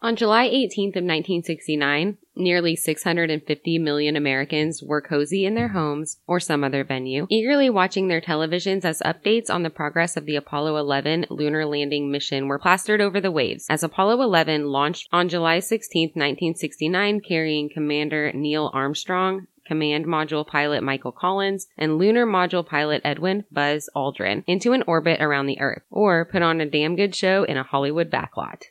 On 0.00 0.14
July 0.14 0.48
18th 0.48 0.94
of 0.94 1.02
1969, 1.02 2.18
nearly 2.36 2.76
650 2.76 3.78
million 3.80 4.14
Americans 4.14 4.80
were 4.80 5.00
cozy 5.00 5.44
in 5.44 5.56
their 5.56 5.68
homes 5.68 6.20
or 6.28 6.38
some 6.38 6.62
other 6.62 6.84
venue, 6.84 7.26
eagerly 7.28 7.68
watching 7.68 8.06
their 8.06 8.20
televisions 8.20 8.84
as 8.84 9.02
updates 9.02 9.50
on 9.50 9.64
the 9.64 9.70
progress 9.70 10.16
of 10.16 10.24
the 10.24 10.36
Apollo 10.36 10.76
11 10.76 11.26
lunar 11.30 11.66
landing 11.66 12.12
mission 12.12 12.46
were 12.46 12.60
plastered 12.60 13.00
over 13.00 13.20
the 13.20 13.32
waves 13.32 13.66
as 13.68 13.82
Apollo 13.82 14.22
11 14.22 14.68
launched 14.68 15.08
on 15.10 15.28
July 15.28 15.58
16, 15.58 16.10
1969, 16.14 17.20
carrying 17.20 17.68
Commander 17.68 18.30
Neil 18.32 18.70
Armstrong, 18.72 19.48
Command 19.66 20.06
Module 20.06 20.46
pilot 20.46 20.84
Michael 20.84 21.10
Collins, 21.10 21.66
and 21.76 21.98
Lunar 21.98 22.24
Module 22.24 22.64
pilot 22.64 23.02
Edwin 23.04 23.46
Buzz 23.50 23.90
Aldrin 23.96 24.44
into 24.46 24.74
an 24.74 24.84
orbit 24.86 25.20
around 25.20 25.46
the 25.46 25.60
Earth, 25.60 25.82
or 25.90 26.24
put 26.24 26.42
on 26.42 26.60
a 26.60 26.70
damn 26.70 26.94
good 26.94 27.16
show 27.16 27.42
in 27.42 27.56
a 27.56 27.64
Hollywood 27.64 28.12
backlot. 28.12 28.62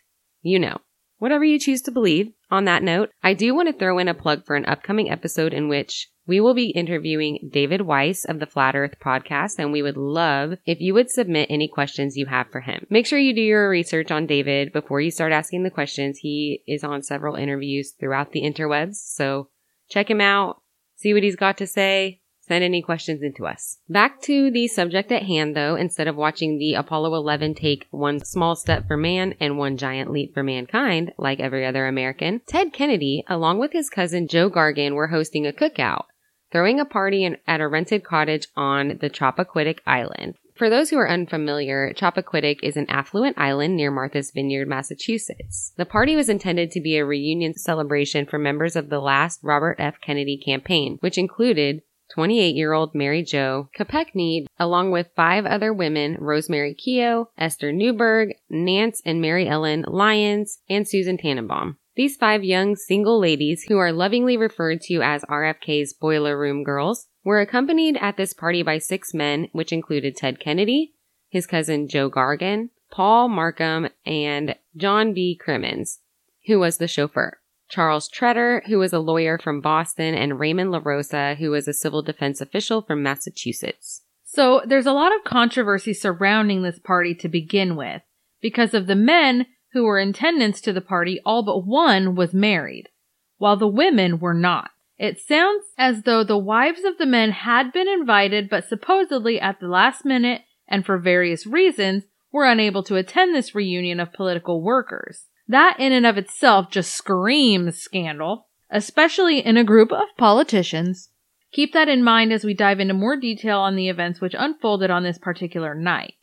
You 0.42 0.60
know 0.60 0.78
whatever 1.18 1.44
you 1.44 1.60
choose 1.60 1.82
to 1.84 1.92
believe. 1.92 2.32
On 2.50 2.66
that 2.66 2.84
note, 2.84 3.10
I 3.22 3.34
do 3.34 3.54
want 3.54 3.68
to 3.68 3.74
throw 3.74 3.98
in 3.98 4.08
a 4.08 4.14
plug 4.14 4.46
for 4.46 4.56
an 4.56 4.66
upcoming 4.66 5.10
episode 5.10 5.54
in 5.54 5.68
which 5.68 6.10
We 6.28 6.42
will 6.42 6.54
be 6.54 6.72
interviewing 6.72 7.50
David 7.50 7.82
Weiss 7.82 8.26
of 8.26 8.40
the 8.40 8.46
Flat 8.46 8.76
Earth 8.76 8.96
podcast, 9.00 9.60
and 9.60 9.72
we 9.72 9.82
would 9.82 9.96
love 9.96 10.56
if 10.66 10.82
you 10.82 10.94
would 10.94 11.10
submit 11.10 11.48
any 11.50 11.70
questions 11.70 12.18
you 12.18 12.26
have 12.26 12.52
for 12.52 12.60
him. 12.60 12.86
Make 12.90 13.06
sure 13.06 13.18
you 13.18 13.34
do 13.34 13.42
your 13.42 13.70
research 13.70 14.12
on 14.12 14.28
David 14.28 14.74
before 14.74 15.00
you 15.00 15.10
start 15.10 15.32
asking 15.32 15.64
the 15.64 15.72
questions. 15.72 16.18
He 16.18 16.64
is 16.68 16.84
on 16.84 17.02
several 17.02 17.36
interviews 17.36 17.94
throughout 17.98 18.34
the 18.34 18.42
interwebs, 18.42 18.96
so 18.96 19.48
check 19.90 20.10
him 20.10 20.20
out, 20.20 20.62
see 20.98 21.14
what 21.14 21.24
he's 21.24 21.38
got 21.38 21.58
to 21.60 21.68
say, 21.68 22.20
send 22.48 22.64
any 22.64 22.82
questions 22.82 23.22
into 23.22 23.46
us. 23.46 23.78
Back 23.90 24.22
to 24.22 24.50
the 24.52 24.68
subject 24.68 25.12
at 25.12 25.24
hand 25.24 25.56
though, 25.56 25.76
instead 25.76 26.08
of 26.08 26.16
watching 26.16 26.58
the 26.58 26.74
Apollo 26.74 27.16
11 27.16 27.56
take 27.56 27.86
one 27.92 28.24
small 28.24 28.56
step 28.56 28.88
for 28.88 28.98
man 28.98 29.36
and 29.40 29.58
one 29.58 29.78
giant 29.78 30.12
leap 30.12 30.34
for 30.34 30.44
mankind, 30.44 31.14
like 31.18 31.40
every 31.40 31.66
other 31.66 31.88
American, 31.88 32.42
Ted 32.48 32.74
Kennedy, 32.74 33.24
along 33.28 33.60
with 33.60 33.74
his 33.74 33.90
cousin 33.90 34.28
Joe 34.28 34.50
Gargan, 34.50 34.94
were 34.94 35.08
hosting 35.08 35.46
a 35.46 35.52
cookout, 35.52 36.06
throwing 36.52 36.80
a 36.80 36.86
party 36.86 37.24
in, 37.24 37.38
at 37.48 37.62
a 37.62 37.68
rented 37.68 38.04
cottage 38.04 38.48
on 38.56 39.00
the 39.02 39.10
Chappaquiddick 39.10 39.80
Island. 39.86 40.36
For 40.58 40.72
those 40.72 40.90
who 40.90 40.98
are 40.98 41.10
unfamiliar, 41.10 41.94
Chappaquiddick 41.94 42.62
is 42.64 42.78
an 42.78 42.90
affluent 42.90 43.38
island 43.38 43.76
near 43.76 43.92
Martha's 43.92 44.32
Vineyard, 44.32 44.68
Massachusetts. 44.68 45.72
The 45.78 45.86
party 45.86 46.16
was 46.16 46.30
intended 46.30 46.72
to 46.72 46.82
be 46.82 46.98
a 46.98 47.06
reunion 47.06 47.54
celebration 47.54 48.26
for 48.26 48.40
members 48.40 48.76
of 48.76 48.90
the 48.90 49.00
last 49.00 49.40
Robert 49.44 49.76
F. 49.78 50.02
Kennedy 50.02 50.36
campaign, 50.36 50.98
which 51.00 51.20
included 51.20 51.84
28 52.18 52.56
year 52.56 52.74
old 52.74 52.96
Mary 52.96 53.22
Jo 53.22 53.70
Kopechne, 53.78 54.48
along 54.58 54.90
with 54.90 55.12
five 55.16 55.46
other 55.46 55.72
women, 55.72 56.18
Rosemary 56.20 56.74
Keough, 56.74 57.28
Esther 57.38 57.72
Newberg, 57.72 58.30
Nance 58.50 59.04
and 59.06 59.22
Mary 59.22 59.48
Ellen 59.48 59.86
Lyons, 59.88 60.58
and 60.68 60.88
Susan 60.88 61.20
Tannenbaum. 61.20 61.78
These 61.96 62.16
five 62.16 62.44
young 62.44 62.76
single 62.76 63.20
ladies, 63.20 63.66
who 63.68 63.78
are 63.78 63.92
lovingly 63.92 64.36
referred 64.36 64.82
to 64.86 65.04
as 65.04 65.22
RFK's 65.26 65.94
Boiler 65.94 66.36
Room 66.36 66.64
Girls, 66.64 67.06
were 67.24 67.40
accompanied 67.40 67.98
at 67.98 68.18
this 68.18 68.34
party 68.34 68.64
by 68.64 68.80
six 68.80 69.14
men, 69.14 69.50
which 69.52 69.72
included 69.72 70.16
Ted 70.16 70.40
Kennedy, 70.40 70.96
his 71.30 71.46
cousin 71.46 71.88
Joe 71.88 72.10
Gargan, 72.10 72.70
Paul 72.90 73.30
Markham, 73.30 73.90
and 74.08 74.56
John 74.76 75.14
B. 75.14 75.40
Crimmins, 75.40 76.00
who 76.48 76.58
was 76.58 76.80
the 76.80 76.88
chauffeur. 76.88 77.38
Charles 77.70 78.10
Tretter, 78.10 78.66
who 78.68 78.80
was 78.80 78.94
a 78.94 79.00
lawyer 79.00 79.38
from 79.38 79.62
Boston, 79.62 80.16
and 80.16 80.40
Raymond 80.40 80.72
LaRosa, 80.72 81.38
who 81.38 81.52
was 81.52 81.68
a 81.68 81.74
civil 81.74 82.02
defense 82.02 82.42
official 82.42 82.82
from 82.82 83.04
Massachusetts. 83.04 84.04
So 84.24 84.62
there's 84.66 84.86
a 84.86 84.94
lot 84.94 85.16
of 85.16 85.24
controversy 85.24 85.94
surrounding 85.94 86.62
this 86.62 86.80
party 86.80 87.16
to 87.16 87.28
begin 87.28 87.76
with. 87.76 88.02
Because 88.42 88.74
of 88.74 88.88
the 88.88 88.96
men 88.96 89.48
who 89.74 89.84
were 89.84 90.00
in 90.00 90.10
attendance 90.10 90.62
to 90.62 90.74
the 90.74 90.82
party, 90.82 91.20
all 91.26 91.44
but 91.44 91.66
one 91.66 92.16
was 92.16 92.34
married, 92.34 92.90
while 93.38 93.58
the 93.58 93.68
women 93.68 94.20
were 94.20 94.34
not. 94.34 94.72
It 94.98 95.20
sounds 95.20 95.66
as 95.78 96.04
though 96.04 96.24
the 96.24 96.38
wives 96.38 96.84
of 96.84 96.98
the 96.98 97.06
men 97.06 97.32
had 97.32 97.72
been 97.72 97.88
invited, 97.88 98.50
but 98.50 98.68
supposedly 98.68 99.40
at 99.40 99.60
the 99.60 99.68
last 99.68 100.06
minute 100.06 100.42
and 100.68 100.86
for 100.86 100.98
various 100.98 101.46
reasons 101.46 102.04
were 102.32 102.46
unable 102.46 102.84
to 102.84 102.96
attend 102.96 103.36
this 103.36 103.56
reunion 103.56 104.00
of 104.00 104.14
political 104.14 104.62
workers. 104.62 105.28
That 105.48 105.80
in 105.80 105.94
and 105.94 106.06
of 106.06 106.18
itself 106.18 106.70
just 106.70 106.94
screams 106.94 107.78
scandal, 107.78 108.48
especially 108.70 109.40
in 109.40 109.58
a 109.58 109.64
group 109.64 109.92
of 109.92 110.08
politicians. 110.18 111.10
Keep 111.54 111.74
that 111.74 111.88
in 111.88 112.04
mind 112.04 112.34
as 112.34 112.44
we 112.44 112.54
dive 112.54 112.80
into 112.80 112.94
more 112.94 113.18
detail 113.18 113.60
on 113.60 113.76
the 113.76 113.88
events 113.88 114.20
which 114.20 114.36
unfolded 114.38 114.92
on 114.92 115.04
this 115.04 115.18
particular 115.18 115.74
night. 115.74 116.16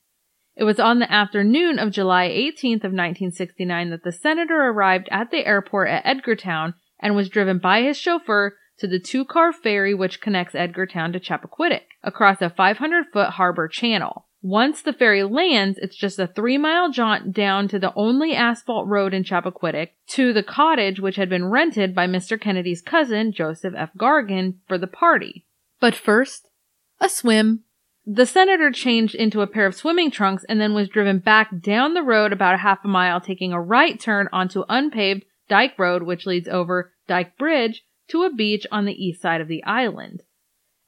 It 0.57 0.65
was 0.65 0.79
on 0.79 0.99
the 0.99 1.11
afternoon 1.11 1.79
of 1.79 1.91
July 1.91 2.29
18th 2.29 2.85
of 2.85 2.93
1969 2.93 3.91
that 3.91 4.05
the 4.05 4.13
senator 4.13 4.69
arrived 4.69 5.09
at 5.11 5.31
the 5.31 5.47
airport 5.47 5.89
at 5.89 6.05
Edgartown 6.05 6.75
and 7.01 7.17
was 7.17 7.29
driven 7.29 7.59
by 7.59 7.83
his 7.83 7.97
chauffeur 7.97 8.57
to 8.79 8.87
the 8.87 9.01
two-car 9.01 9.53
ferry 9.53 9.95
which 9.95 10.21
connects 10.21 10.55
Edgartown 10.55 11.13
to 11.13 11.19
Chappaquiddick 11.19 11.87
across 12.03 12.41
a 12.41 12.51
500-foot 12.51 13.31
harbor 13.31 13.69
channel. 13.69 14.27
Once 14.45 14.83
the 14.83 14.93
ferry 14.93 15.23
lands, 15.23 15.79
it's 15.79 15.97
just 15.97 16.19
a 16.19 16.27
three 16.27 16.59
mile 16.59 16.91
jaunt 16.91 17.33
down 17.33 17.67
to 17.67 17.79
the 17.79 17.95
only 17.97 18.35
asphalt 18.35 18.87
road 18.87 19.15
in 19.15 19.25
Chappaquiddick 19.25 19.93
to 20.07 20.35
the 20.35 20.43
cottage 20.43 21.01
which 21.01 21.17
had 21.17 21.31
been 21.31 21.47
rented 21.47 21.95
by 21.95 22.07
Mr. 22.07 22.39
Kennedy's 22.39 22.83
cousin, 22.83 23.33
Joseph 23.33 23.73
F. 23.75 23.89
Gargan, 23.97 24.57
for 24.69 24.77
the 24.77 24.87
party. 24.87 25.47
But 25.81 25.95
first, 25.95 26.49
a 27.01 27.09
swim. 27.09 27.65
The 28.05 28.27
senator 28.27 28.71
changed 28.71 29.15
into 29.15 29.41
a 29.41 29.47
pair 29.47 29.65
of 29.65 29.75
swimming 29.75 30.11
trunks 30.11 30.45
and 30.47 30.61
then 30.61 30.75
was 30.75 30.91
driven 30.91 31.21
back 31.21 31.63
down 31.63 31.95
the 31.95 32.03
road 32.03 32.31
about 32.31 32.53
a 32.53 32.59
half 32.59 32.85
a 32.85 32.89
mile, 32.89 33.23
taking 33.23 33.55
a 33.55 33.61
right 33.63 33.99
turn 33.99 34.29
onto 34.31 34.65
unpaved 34.69 35.25
Dyke 35.49 35.79
Road, 35.79 36.03
which 36.03 36.27
leads 36.27 36.49
over 36.49 36.93
Dyke 37.09 37.39
Bridge 37.39 37.83
to 38.09 38.25
a 38.25 38.35
beach 38.35 38.67
on 38.71 38.85
the 38.85 38.93
east 38.93 39.23
side 39.23 39.41
of 39.41 39.49
the 39.49 39.65
island. 39.65 40.23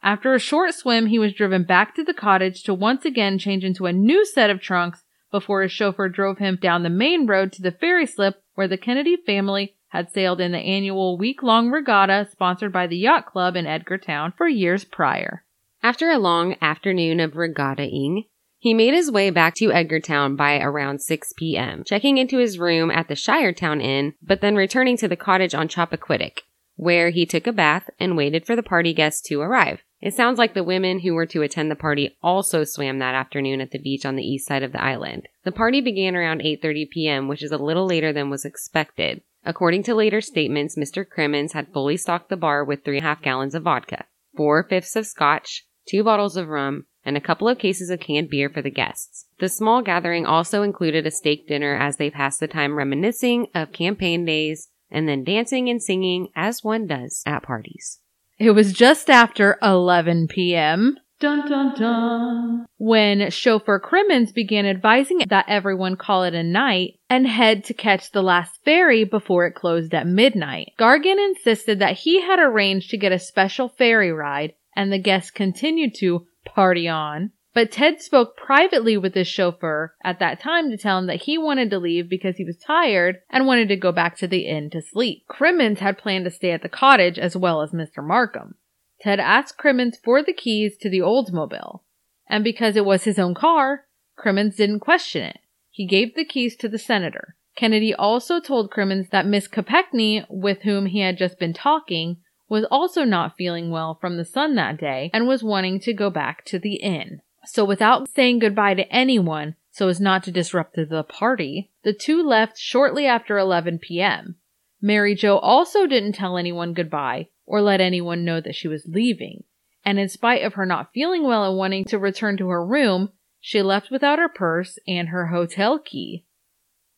After 0.02 0.34
a 0.34 0.38
short 0.38 0.74
swim, 0.74 1.06
he 1.06 1.18
was 1.18 1.32
driven 1.32 1.64
back 1.64 1.94
to 1.96 2.04
the 2.04 2.14
cottage 2.14 2.62
to 2.62 2.74
once 2.74 3.04
again 3.04 3.38
change 3.38 3.64
into 3.64 3.86
a 3.86 3.92
new 3.92 4.24
set 4.24 4.50
of 4.50 4.60
trunks 4.60 5.02
before 5.32 5.62
his 5.62 5.72
chauffeur 5.72 6.08
drove 6.08 6.38
him 6.38 6.58
down 6.60 6.82
the 6.82 6.90
main 6.90 7.26
road 7.26 7.52
to 7.52 7.62
the 7.62 7.72
ferry 7.72 8.06
slip 8.06 8.42
where 8.54 8.68
the 8.68 8.78
Kennedy 8.78 9.16
family 9.16 9.76
had 9.88 10.10
sailed 10.10 10.40
in 10.40 10.52
the 10.52 10.58
annual 10.58 11.18
week 11.18 11.42
long 11.42 11.70
regatta 11.70 12.28
sponsored 12.30 12.72
by 12.72 12.86
the 12.86 12.96
Yacht 12.96 13.26
Club 13.26 13.56
in 13.56 13.66
Edgartown 13.66 14.32
for 14.36 14.48
years 14.48 14.84
prior. 14.84 15.44
After 15.82 16.10
a 16.10 16.18
long 16.18 16.56
afternoon 16.60 17.20
of 17.20 17.32
regattaing, 17.32 18.24
he 18.58 18.74
made 18.74 18.94
his 18.94 19.10
way 19.10 19.30
back 19.30 19.54
to 19.56 19.70
Edgartown 19.70 20.36
by 20.36 20.58
around 20.58 21.00
6 21.00 21.32
p.m., 21.36 21.84
checking 21.84 22.18
into 22.18 22.38
his 22.38 22.58
room 22.58 22.90
at 22.90 23.08
the 23.08 23.14
Shiretown 23.14 23.82
Inn, 23.82 24.14
but 24.22 24.40
then 24.40 24.56
returning 24.56 24.96
to 24.96 25.08
the 25.08 25.16
cottage 25.16 25.54
on 25.54 25.68
Chappaquiddick, 25.68 26.38
where 26.74 27.10
he 27.10 27.26
took 27.26 27.46
a 27.46 27.52
bath 27.52 27.88
and 28.00 28.16
waited 28.16 28.46
for 28.46 28.56
the 28.56 28.62
party 28.62 28.92
guests 28.92 29.22
to 29.28 29.40
arrive. 29.40 29.82
It 30.00 30.14
sounds 30.14 30.38
like 30.38 30.54
the 30.54 30.62
women 30.62 31.00
who 31.00 31.14
were 31.14 31.26
to 31.26 31.42
attend 31.42 31.70
the 31.70 31.76
party 31.76 32.16
also 32.22 32.64
swam 32.64 32.98
that 32.98 33.14
afternoon 33.14 33.60
at 33.60 33.70
the 33.70 33.78
beach 33.78 34.04
on 34.04 34.16
the 34.16 34.22
east 34.22 34.46
side 34.46 34.62
of 34.62 34.72
the 34.72 34.82
island. 34.82 35.28
The 35.44 35.52
party 35.52 35.80
began 35.80 36.14
around 36.14 36.42
8:30 36.42 36.90
p.m., 36.90 37.28
which 37.28 37.42
is 37.42 37.52
a 37.52 37.58
little 37.58 37.86
later 37.86 38.12
than 38.12 38.28
was 38.28 38.44
expected. 38.44 39.22
According 39.44 39.84
to 39.84 39.94
later 39.94 40.20
statements, 40.20 40.76
Mr. 40.76 41.08
Crimmins 41.08 41.52
had 41.52 41.72
fully 41.72 41.96
stocked 41.96 42.28
the 42.28 42.36
bar 42.36 42.64
with 42.64 42.84
three 42.84 42.98
and 42.98 43.06
a 43.06 43.08
half 43.08 43.22
gallons 43.22 43.54
of 43.54 43.62
vodka, 43.62 44.04
four 44.36 44.64
fifths 44.64 44.96
of 44.96 45.06
scotch, 45.06 45.64
two 45.88 46.02
bottles 46.02 46.36
of 46.36 46.48
rum, 46.48 46.86
and 47.04 47.16
a 47.16 47.20
couple 47.20 47.48
of 47.48 47.58
cases 47.58 47.88
of 47.88 48.00
canned 48.00 48.28
beer 48.28 48.50
for 48.50 48.60
the 48.60 48.70
guests. 48.70 49.26
The 49.38 49.48
small 49.48 49.80
gathering 49.82 50.26
also 50.26 50.62
included 50.62 51.06
a 51.06 51.10
steak 51.10 51.46
dinner 51.46 51.76
as 51.76 51.96
they 51.96 52.10
passed 52.10 52.40
the 52.40 52.48
time 52.48 52.74
reminiscing 52.74 53.46
of 53.54 53.72
campaign 53.72 54.24
days 54.24 54.68
and 54.90 55.08
then 55.08 55.24
dancing 55.24 55.68
and 55.68 55.80
singing 55.80 56.28
as 56.34 56.64
one 56.64 56.86
does 56.86 57.22
at 57.24 57.44
parties. 57.44 58.00
It 58.38 58.50
was 58.50 58.72
just 58.72 59.08
after 59.08 59.58
11 59.62 60.28
p.m. 60.28 60.98
Dun 61.18 61.48
dun 61.48 61.74
dun. 61.74 62.66
When 62.76 63.30
chauffeur 63.30 63.78
Crimmins 63.78 64.32
began 64.32 64.66
advising 64.66 65.22
that 65.28 65.46
everyone 65.48 65.96
call 65.96 66.24
it 66.24 66.34
a 66.34 66.42
night 66.42 66.98
and 67.08 67.26
head 67.26 67.64
to 67.64 67.74
catch 67.74 68.10
the 68.10 68.22
last 68.22 68.62
ferry 68.64 69.04
before 69.04 69.46
it 69.46 69.54
closed 69.54 69.94
at 69.94 70.06
midnight. 70.06 70.74
Gargan 70.78 71.16
insisted 71.16 71.78
that 71.78 71.96
he 71.96 72.20
had 72.20 72.38
arranged 72.38 72.90
to 72.90 72.98
get 72.98 73.12
a 73.12 73.18
special 73.18 73.70
ferry 73.70 74.12
ride 74.12 74.52
and 74.74 74.92
the 74.92 74.98
guests 74.98 75.30
continued 75.30 75.94
to 75.94 76.26
party 76.44 76.86
on. 76.86 77.32
But 77.56 77.72
Ted 77.72 78.02
spoke 78.02 78.36
privately 78.36 78.98
with 78.98 79.14
his 79.14 79.26
chauffeur 79.26 79.94
at 80.04 80.18
that 80.18 80.38
time 80.38 80.68
to 80.68 80.76
tell 80.76 80.98
him 80.98 81.06
that 81.06 81.22
he 81.22 81.38
wanted 81.38 81.70
to 81.70 81.78
leave 81.78 82.06
because 82.06 82.36
he 82.36 82.44
was 82.44 82.58
tired 82.58 83.22
and 83.30 83.46
wanted 83.46 83.68
to 83.68 83.76
go 83.76 83.92
back 83.92 84.14
to 84.18 84.26
the 84.26 84.46
inn 84.46 84.68
to 84.72 84.82
sleep. 84.82 85.26
Crimmins 85.26 85.78
had 85.78 85.96
planned 85.96 86.26
to 86.26 86.30
stay 86.30 86.50
at 86.50 86.60
the 86.60 86.68
cottage 86.68 87.18
as 87.18 87.34
well 87.34 87.62
as 87.62 87.70
Mr. 87.70 88.06
Markham. 88.06 88.56
Ted 89.00 89.18
asked 89.20 89.56
Crimmins 89.56 89.96
for 90.04 90.22
the 90.22 90.34
keys 90.34 90.76
to 90.82 90.90
the 90.90 90.98
Oldsmobile, 90.98 91.80
and 92.28 92.44
because 92.44 92.76
it 92.76 92.84
was 92.84 93.04
his 93.04 93.18
own 93.18 93.34
car, 93.34 93.86
Crimmins 94.16 94.56
didn't 94.56 94.80
question 94.80 95.22
it. 95.22 95.38
He 95.70 95.86
gave 95.86 96.14
the 96.14 96.26
keys 96.26 96.56
to 96.56 96.68
the 96.68 96.78
senator. 96.78 97.36
Kennedy 97.56 97.94
also 97.94 98.38
told 98.38 98.70
Crimmins 98.70 99.08
that 99.12 99.24
Miss 99.24 99.48
Kopechne, 99.48 100.26
with 100.28 100.60
whom 100.64 100.84
he 100.84 101.00
had 101.00 101.16
just 101.16 101.38
been 101.38 101.54
talking, 101.54 102.18
was 102.50 102.66
also 102.70 103.04
not 103.04 103.38
feeling 103.38 103.70
well 103.70 103.96
from 103.98 104.18
the 104.18 104.26
sun 104.26 104.56
that 104.56 104.78
day 104.78 105.10
and 105.14 105.26
was 105.26 105.42
wanting 105.42 105.80
to 105.80 105.94
go 105.94 106.10
back 106.10 106.44
to 106.44 106.58
the 106.58 106.74
inn. 106.74 107.22
So 107.46 107.64
without 107.64 108.08
saying 108.08 108.40
goodbye 108.40 108.74
to 108.74 108.92
anyone, 108.92 109.56
so 109.70 109.88
as 109.88 110.00
not 110.00 110.24
to 110.24 110.32
disrupt 110.32 110.74
the 110.76 111.04
party, 111.04 111.70
the 111.84 111.92
two 111.92 112.22
left 112.22 112.58
shortly 112.58 113.06
after 113.06 113.38
11 113.38 113.78
p.m. 113.78 114.36
Mary 114.80 115.14
Jo 115.14 115.38
also 115.38 115.86
didn't 115.86 116.12
tell 116.14 116.36
anyone 116.36 116.74
goodbye 116.74 117.28
or 117.46 117.60
let 117.60 117.80
anyone 117.80 118.24
know 118.24 118.40
that 118.40 118.54
she 118.54 118.68
was 118.68 118.86
leaving, 118.86 119.44
and 119.84 119.98
in 119.98 120.08
spite 120.08 120.42
of 120.42 120.54
her 120.54 120.66
not 120.66 120.92
feeling 120.92 121.24
well 121.24 121.44
and 121.44 121.56
wanting 121.56 121.84
to 121.84 121.98
return 121.98 122.36
to 122.36 122.48
her 122.48 122.64
room, 122.64 123.10
she 123.40 123.62
left 123.62 123.90
without 123.90 124.18
her 124.18 124.28
purse 124.28 124.78
and 124.88 125.10
her 125.10 125.26
hotel 125.26 125.78
key. 125.78 126.24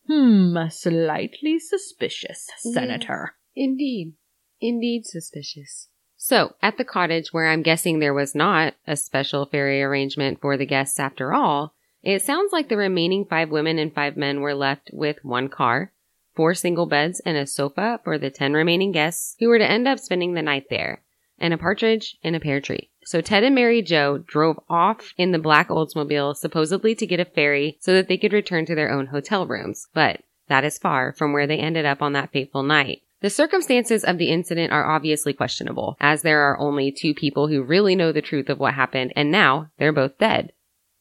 Hmm, 0.07 0.57
slightly 0.69 1.59
suspicious, 1.59 2.49
Senator. 2.57 3.35
Yeah, 3.53 3.65
indeed. 3.65 4.13
Indeed 4.59 5.05
suspicious. 5.05 5.88
So, 6.21 6.55
at 6.61 6.77
the 6.77 6.83
cottage 6.83 7.31
where 7.31 7.47
I'm 7.47 7.63
guessing 7.63 7.99
there 7.99 8.13
was 8.13 8.35
not 8.35 8.73
a 8.85 8.97
special 8.97 9.45
ferry 9.45 9.81
arrangement 9.81 10.41
for 10.41 10.57
the 10.57 10.65
guests 10.65 10.99
after 10.99 11.33
all, 11.33 11.73
it 12.03 12.21
sounds 12.21 12.51
like 12.51 12.67
the 12.67 12.75
remaining 12.75 13.23
five 13.23 13.49
women 13.49 13.79
and 13.79 13.95
five 13.95 14.17
men 14.17 14.41
were 14.41 14.53
left 14.53 14.89
with 14.91 15.23
one 15.23 15.47
car, 15.47 15.93
four 16.35 16.53
single 16.53 16.85
beds, 16.85 17.21
and 17.21 17.37
a 17.37 17.47
sofa 17.47 18.01
for 18.03 18.17
the 18.17 18.29
ten 18.29 18.53
remaining 18.53 18.91
guests 18.91 19.37
who 19.39 19.47
were 19.47 19.59
to 19.59 19.71
end 19.71 19.87
up 19.87 19.97
spending 19.97 20.33
the 20.33 20.41
night 20.41 20.65
there. 20.69 21.01
and 21.41 21.53
a 21.53 21.57
partridge 21.57 22.17
in 22.21 22.35
a 22.35 22.39
pear 22.41 22.59
tree. 22.59 22.89
So 23.05 23.21
Ted 23.21 23.45
and 23.45 23.55
Mary 23.55 23.81
Jo 23.81 24.17
drove 24.17 24.59
off 24.69 25.13
in 25.17 25.31
the 25.31 25.39
black 25.39 25.69
Oldsmobile 25.69 26.35
supposedly 26.35 26.95
to 26.95 27.07
get 27.07 27.21
a 27.21 27.25
ferry 27.25 27.77
so 27.79 27.93
that 27.93 28.09
they 28.09 28.17
could 28.17 28.33
return 28.33 28.65
to 28.65 28.75
their 28.75 28.91
own 28.91 29.05
hotel 29.07 29.47
rooms. 29.47 29.87
But 29.93 30.19
that 30.49 30.65
is 30.65 30.77
far 30.77 31.13
from 31.13 31.31
where 31.31 31.47
they 31.47 31.59
ended 31.59 31.85
up 31.85 32.01
on 32.01 32.11
that 32.11 32.33
fateful 32.33 32.61
night. 32.61 33.03
The 33.21 33.29
circumstances 33.29 34.05
of 34.05 34.17
the 34.17 34.29
incident 34.29 34.71
are 34.71 34.85
obviously 34.85 35.33
questionable, 35.33 35.97
as 35.99 36.21
there 36.21 36.39
are 36.41 36.57
only 36.57 36.91
two 36.91 37.13
people 37.13 37.47
who 37.47 37.61
really 37.61 37.95
know 37.95 38.11
the 38.11 38.21
truth 38.21 38.49
of 38.49 38.59
what 38.59 38.75
happened, 38.75 39.11
and 39.15 39.29
now 39.29 39.71
they're 39.77 39.91
both 39.91 40.17
dead. 40.17 40.53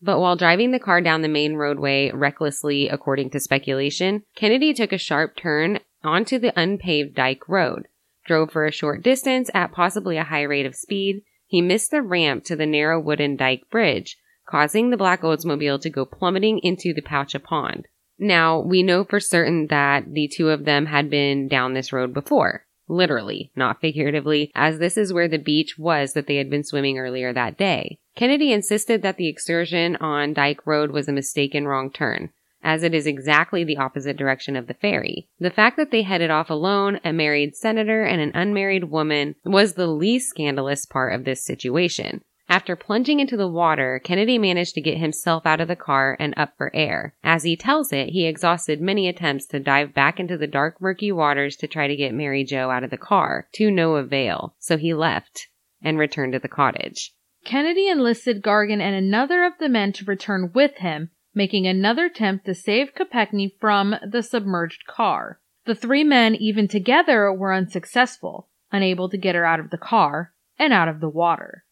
But 0.03 0.19
while 0.19 0.37
driving 0.37 0.73
the 0.73 0.81
car 0.81 1.01
down 1.01 1.23
the 1.23 1.29
main 1.29 1.55
roadway 1.55 2.11
recklessly, 2.11 2.89
according 2.89 3.31
to 3.31 3.41
speculation, 3.41 4.23
Kennedy 4.35 4.75
took 4.75 4.93
a 4.93 4.99
sharp 4.99 5.37
turn 5.37 5.81
onto 6.03 6.39
the 6.39 6.59
unpaved 6.59 7.15
Dyke 7.15 7.49
road, 7.49 7.87
drove 8.25 8.51
for 8.51 8.65
a 8.65 8.73
short 8.73 9.03
distance 9.03 9.51
at 9.55 9.73
possibly 9.73 10.17
a 10.17 10.25
high 10.25 10.43
rate 10.43 10.67
of 10.67 10.77
speed. 10.77 11.23
He 11.47 11.63
missed 11.63 11.91
the 11.91 12.03
ramp 12.03 12.45
to 12.45 12.57
the 12.57 12.67
narrow 12.67 13.01
wooden 13.01 13.37
Dyke 13.37 13.69
bridge, 13.71 14.17
causing 14.47 14.91
the 14.91 14.97
black 14.97 15.23
Oldsmobile 15.23 15.81
to 15.81 15.91
go 15.91 16.05
plummeting 16.05 16.59
into 16.63 16.93
the 16.93 17.03
Poucha 17.03 17.39
Pond. 17.39 17.87
Now, 18.19 18.59
we 18.61 18.83
know 18.83 19.05
for 19.05 19.21
certain 19.21 19.69
that 19.69 20.13
the 20.13 20.29
two 20.29 20.51
of 20.51 20.65
them 20.65 20.87
had 20.87 21.09
been 21.09 21.49
down 21.49 21.75
this 21.75 21.93
road 21.93 22.13
before. 22.13 22.65
Literally, 22.89 23.51
not 23.55 23.81
figuratively, 23.81 24.51
as 24.55 24.79
this 24.79 24.97
is 24.97 25.13
where 25.13 25.29
the 25.29 25.39
beach 25.39 25.77
was 25.79 26.15
that 26.15 26.27
they 26.27 26.37
had 26.37 26.49
been 26.49 26.65
swimming 26.65 26.99
earlier 26.99 27.33
that 27.33 27.59
day. 27.59 27.99
Kennedy 28.17 28.51
insisted 28.51 29.03
that 29.03 29.19
the 29.19 29.29
excursion 29.29 29.97
on 29.97 30.33
Dyke 30.33 30.67
Road 30.67 30.91
was 30.91 31.07
a 31.07 31.13
mistaken 31.13 31.69
wrong 31.69 31.91
turn, 31.91 32.31
as 32.63 32.83
it 32.83 32.95
is 32.95 33.07
exactly 33.07 33.63
the 33.63 33.77
opposite 33.77 34.17
direction 34.17 34.57
of 34.57 34.67
the 34.67 34.75
ferry. 34.75 35.29
The 35.39 35.51
fact 35.51 35.77
that 35.77 35.91
they 35.91 36.03
headed 36.03 36.31
off 36.31 36.49
alone, 36.49 36.99
a 37.05 37.13
married 37.13 37.55
senator 37.55 38.05
and 38.05 38.21
an 38.21 38.33
unmarried 38.35 38.85
woman, 38.85 39.37
was 39.45 39.75
the 39.75 39.87
least 39.87 40.31
scandalous 40.31 40.87
part 40.87 41.13
of 41.13 41.25
this 41.25 41.45
situation. 41.45 42.23
After 42.51 42.77
plunging 42.77 43.21
into 43.21 43.37
the 43.37 43.47
water, 43.47 44.01
Kennedy 44.03 44.39
managed 44.39 44.75
to 44.75 44.81
get 44.81 44.97
himself 44.97 45.45
out 45.45 45.61
of 45.61 45.69
the 45.69 45.77
car 45.77 46.17
and 46.19 46.33
up 46.37 46.55
for 46.57 46.75
air. 46.75 47.15
As 47.23 47.43
he 47.43 47.57
tells 47.57 47.93
it, 47.93 48.09
he 48.09 48.27
exhausted 48.27 48.81
many 48.81 49.07
attempts 49.07 49.47
to 49.49 49.61
dive 49.61 49.93
back 49.93 50.19
into 50.19 50.39
the 50.39 50.47
dark, 50.47 50.81
murky 50.81 51.13
waters 51.13 51.57
to 51.57 51.67
try 51.67 51.87
to 51.87 51.97
get 51.97 52.15
Mary 52.15 52.45
Jo 52.45 52.71
out 52.71 52.85
of 52.85 52.91
the 52.91 52.97
car, 52.97 53.49
to 53.53 53.71
no 53.71 53.97
avail, 53.97 54.55
so 54.59 54.79
he 54.79 54.95
left 54.95 55.49
and 55.83 55.99
returned 55.99 56.33
to 56.33 56.39
the 56.39 56.49
cottage. 56.49 57.13
Kennedy 57.45 57.87
enlisted 57.87 58.43
Gargan 58.43 58.81
and 58.81 58.95
another 58.95 59.45
of 59.45 59.53
the 59.61 59.69
men 59.69 59.93
to 59.93 60.05
return 60.07 60.51
with 60.55 60.79
him, 60.79 61.11
making 61.35 61.67
another 61.67 62.07
attempt 62.07 62.47
to 62.47 62.55
save 62.55 62.95
Kopechne 62.95 63.53
from 63.61 63.95
the 64.07 64.23
submerged 64.23 64.87
car. 64.87 65.39
The 65.67 65.75
three 65.75 66.03
men, 66.03 66.35
even 66.35 66.67
together, 66.67 67.31
were 67.31 67.53
unsuccessful, 67.53 68.49
unable 68.73 69.11
to 69.11 69.19
get 69.19 69.35
her 69.35 69.45
out 69.45 69.61
of 69.61 69.71
the 69.71 69.79
car 69.79 70.33
and 70.59 70.73
out 70.73 70.89
of 70.89 71.01
the 71.01 71.11
water. 71.11 71.65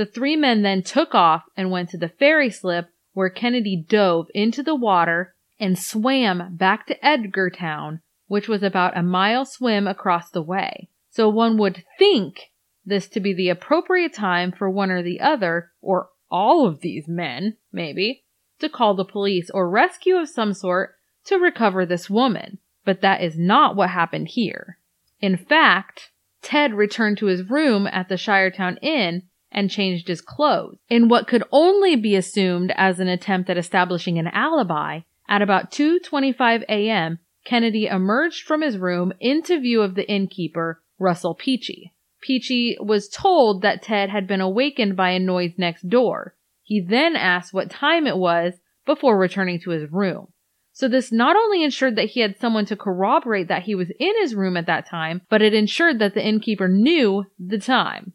The 0.00 0.06
three 0.06 0.34
men 0.34 0.62
then 0.62 0.82
took 0.82 1.14
off 1.14 1.44
and 1.58 1.70
went 1.70 1.90
to 1.90 1.98
the 1.98 2.08
ferry 2.08 2.48
slip 2.48 2.88
where 3.12 3.28
Kennedy 3.28 3.76
dove 3.76 4.28
into 4.34 4.62
the 4.62 4.74
water 4.74 5.34
and 5.58 5.78
swam 5.78 6.56
back 6.56 6.86
to 6.86 6.96
Edgartown, 7.06 8.00
which 8.26 8.48
was 8.48 8.62
about 8.62 8.96
a 8.96 9.02
mile 9.02 9.44
swim 9.44 9.86
across 9.86 10.30
the 10.30 10.40
way. 10.40 10.88
So 11.10 11.28
one 11.28 11.58
would 11.58 11.84
think 11.98 12.50
this 12.82 13.08
to 13.08 13.20
be 13.20 13.34
the 13.34 13.50
appropriate 13.50 14.14
time 14.14 14.52
for 14.52 14.70
one 14.70 14.90
or 14.90 15.02
the 15.02 15.20
other, 15.20 15.70
or 15.82 16.08
all 16.30 16.66
of 16.66 16.80
these 16.80 17.06
men, 17.06 17.58
maybe, 17.70 18.24
to 18.60 18.70
call 18.70 18.94
the 18.94 19.04
police 19.04 19.50
or 19.50 19.68
rescue 19.68 20.16
of 20.16 20.30
some 20.30 20.54
sort 20.54 20.96
to 21.26 21.36
recover 21.36 21.84
this 21.84 22.08
woman. 22.08 22.56
But 22.86 23.02
that 23.02 23.20
is 23.20 23.38
not 23.38 23.76
what 23.76 23.90
happened 23.90 24.28
here. 24.28 24.78
In 25.20 25.36
fact, 25.36 26.10
Ted 26.40 26.72
returned 26.72 27.18
to 27.18 27.26
his 27.26 27.50
room 27.50 27.86
at 27.86 28.08
the 28.08 28.14
Shiretown 28.14 28.78
Inn 28.80 29.24
and 29.52 29.70
changed 29.70 30.08
his 30.08 30.20
clothes. 30.20 30.78
In 30.88 31.08
what 31.08 31.26
could 31.26 31.44
only 31.50 31.96
be 31.96 32.16
assumed 32.16 32.72
as 32.76 33.00
an 33.00 33.08
attempt 33.08 33.50
at 33.50 33.58
establishing 33.58 34.18
an 34.18 34.28
alibi, 34.28 35.00
at 35.28 35.42
about 35.42 35.70
2:25 35.70 36.64
a.m., 36.68 37.18
Kennedy 37.44 37.86
emerged 37.86 38.42
from 38.42 38.62
his 38.62 38.76
room 38.76 39.12
into 39.20 39.58
view 39.60 39.80
of 39.82 39.94
the 39.94 40.08
innkeeper, 40.08 40.82
Russell 40.98 41.34
Peachey. 41.34 41.92
Peachey 42.22 42.76
was 42.78 43.08
told 43.08 43.62
that 43.62 43.82
Ted 43.82 44.10
had 44.10 44.26
been 44.26 44.40
awakened 44.40 44.96
by 44.96 45.10
a 45.10 45.18
noise 45.18 45.54
next 45.56 45.88
door. 45.88 46.34
He 46.62 46.80
then 46.80 47.16
asked 47.16 47.54
what 47.54 47.70
time 47.70 48.06
it 48.06 48.18
was 48.18 48.54
before 48.84 49.18
returning 49.18 49.60
to 49.60 49.70
his 49.70 49.90
room. 49.90 50.28
So 50.72 50.88
this 50.88 51.10
not 51.10 51.36
only 51.36 51.64
ensured 51.64 51.96
that 51.96 52.10
he 52.10 52.20
had 52.20 52.38
someone 52.38 52.66
to 52.66 52.76
corroborate 52.76 53.48
that 53.48 53.64
he 53.64 53.74
was 53.74 53.90
in 53.98 54.12
his 54.20 54.34
room 54.34 54.56
at 54.56 54.66
that 54.66 54.86
time, 54.86 55.22
but 55.28 55.42
it 55.42 55.54
ensured 55.54 55.98
that 55.98 56.14
the 56.14 56.24
innkeeper 56.24 56.68
knew 56.68 57.24
the 57.38 57.58
time. 57.58 58.12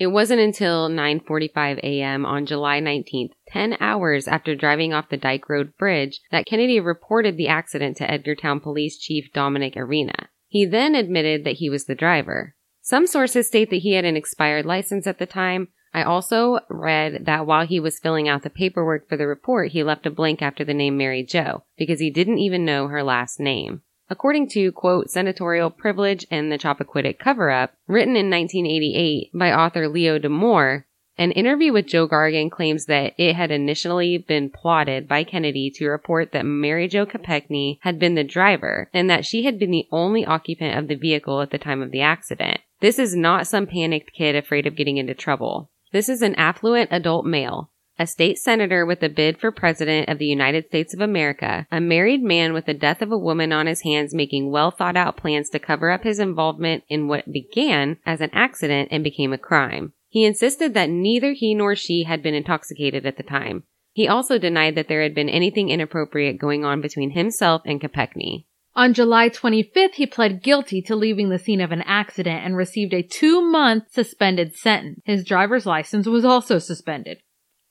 It 0.00 0.08
wasn't 0.08 0.40
until 0.40 0.88
9:45 0.88 1.78
a.m. 1.78 2.24
on 2.24 2.46
July 2.46 2.80
19th, 2.80 3.32
10 3.48 3.76
hours 3.80 4.28
after 4.28 4.54
driving 4.54 4.92
off 4.92 5.08
the 5.08 5.16
Dyke 5.16 5.48
Road 5.48 5.76
Bridge, 5.76 6.20
that 6.30 6.46
Kennedy 6.46 6.78
reported 6.78 7.36
the 7.36 7.48
accident 7.48 7.96
to 7.96 8.06
Edgartown 8.06 8.62
Police 8.62 8.96
Chief 8.96 9.32
Dominic 9.32 9.76
Arena. 9.76 10.28
He 10.46 10.64
then 10.64 10.94
admitted 10.94 11.42
that 11.44 11.56
he 11.56 11.68
was 11.68 11.86
the 11.86 11.96
driver. 11.96 12.54
Some 12.80 13.08
sources 13.08 13.48
state 13.48 13.70
that 13.70 13.82
he 13.82 13.94
had 13.94 14.04
an 14.04 14.16
expired 14.16 14.64
license 14.64 15.06
at 15.06 15.18
the 15.18 15.26
time. 15.26 15.68
I 15.92 16.04
also 16.04 16.60
read 16.70 17.24
that 17.26 17.44
while 17.44 17.66
he 17.66 17.80
was 17.80 17.98
filling 17.98 18.28
out 18.28 18.44
the 18.44 18.50
paperwork 18.50 19.08
for 19.08 19.16
the 19.16 19.26
report, 19.26 19.72
he 19.72 19.82
left 19.82 20.06
a 20.06 20.10
blank 20.10 20.42
after 20.42 20.64
the 20.64 20.74
name 20.74 20.96
Mary 20.96 21.24
Jo 21.24 21.64
because 21.76 21.98
he 21.98 22.10
didn't 22.10 22.38
even 22.38 22.64
know 22.64 22.86
her 22.86 23.02
last 23.02 23.40
name. 23.40 23.82
According 24.10 24.48
to, 24.50 24.72
quote, 24.72 25.10
Senatorial 25.10 25.70
Privilege 25.70 26.26
and 26.30 26.50
the 26.50 26.58
Chappaquiddick 26.58 27.18
Cover 27.18 27.50
Up, 27.50 27.74
written 27.86 28.16
in 28.16 28.30
1988 28.30 29.30
by 29.34 29.52
author 29.52 29.86
Leo 29.88 30.18
Damore, 30.18 30.84
an 31.18 31.32
interview 31.32 31.72
with 31.72 31.88
Joe 31.88 32.08
Gargan 32.08 32.50
claims 32.50 32.86
that 32.86 33.12
it 33.18 33.34
had 33.34 33.50
initially 33.50 34.16
been 34.16 34.50
plotted 34.50 35.08
by 35.08 35.24
Kennedy 35.24 35.70
to 35.74 35.88
report 35.88 36.32
that 36.32 36.46
Mary 36.46 36.86
Jo 36.86 37.04
Kopechne 37.04 37.78
had 37.80 37.98
been 37.98 38.14
the 38.14 38.24
driver 38.24 38.88
and 38.94 39.10
that 39.10 39.26
she 39.26 39.42
had 39.42 39.58
been 39.58 39.72
the 39.72 39.88
only 39.90 40.24
occupant 40.24 40.78
of 40.78 40.86
the 40.86 40.94
vehicle 40.94 41.42
at 41.42 41.50
the 41.50 41.58
time 41.58 41.82
of 41.82 41.90
the 41.90 42.00
accident. 42.00 42.60
This 42.80 42.98
is 42.98 43.16
not 43.16 43.48
some 43.48 43.66
panicked 43.66 44.12
kid 44.12 44.36
afraid 44.36 44.66
of 44.66 44.76
getting 44.76 44.96
into 44.96 45.14
trouble. 45.14 45.70
This 45.92 46.08
is 46.08 46.22
an 46.22 46.36
affluent 46.36 46.90
adult 46.92 47.26
male 47.26 47.70
a 47.98 48.06
state 48.06 48.38
senator 48.38 48.86
with 48.86 49.02
a 49.02 49.08
bid 49.08 49.38
for 49.38 49.50
president 49.50 50.08
of 50.08 50.18
the 50.18 50.26
United 50.26 50.66
States 50.66 50.94
of 50.94 51.00
America, 51.00 51.66
a 51.72 51.80
married 51.80 52.22
man 52.22 52.52
with 52.52 52.66
the 52.66 52.74
death 52.74 53.02
of 53.02 53.10
a 53.10 53.18
woman 53.18 53.52
on 53.52 53.66
his 53.66 53.80
hands 53.82 54.14
making 54.14 54.50
well 54.50 54.70
thought 54.70 54.96
out 54.96 55.16
plans 55.16 55.50
to 55.50 55.58
cover 55.58 55.90
up 55.90 56.04
his 56.04 56.18
involvement 56.18 56.84
in 56.88 57.08
what 57.08 57.32
began 57.32 57.96
as 58.06 58.20
an 58.20 58.30
accident 58.32 58.88
and 58.92 59.02
became 59.02 59.32
a 59.32 59.38
crime. 59.38 59.92
He 60.08 60.24
insisted 60.24 60.74
that 60.74 60.88
neither 60.88 61.32
he 61.32 61.54
nor 61.54 61.74
she 61.74 62.04
had 62.04 62.22
been 62.22 62.34
intoxicated 62.34 63.04
at 63.04 63.16
the 63.16 63.22
time. 63.22 63.64
He 63.92 64.06
also 64.06 64.38
denied 64.38 64.76
that 64.76 64.86
there 64.88 65.02
had 65.02 65.14
been 65.14 65.28
anything 65.28 65.70
inappropriate 65.70 66.38
going 66.38 66.64
on 66.64 66.80
between 66.80 67.10
himself 67.10 67.62
and 67.64 67.80
Kopechne. 67.80 68.44
On 68.76 68.94
July 68.94 69.28
25th, 69.28 69.94
he 69.94 70.06
pled 70.06 70.40
guilty 70.40 70.80
to 70.82 70.94
leaving 70.94 71.30
the 71.30 71.38
scene 71.38 71.60
of 71.60 71.72
an 71.72 71.82
accident 71.82 72.44
and 72.44 72.56
received 72.56 72.94
a 72.94 73.02
two 73.02 73.42
month 73.42 73.90
suspended 73.90 74.54
sentence. 74.54 75.00
His 75.04 75.24
driver's 75.24 75.66
license 75.66 76.06
was 76.06 76.24
also 76.24 76.60
suspended 76.60 77.18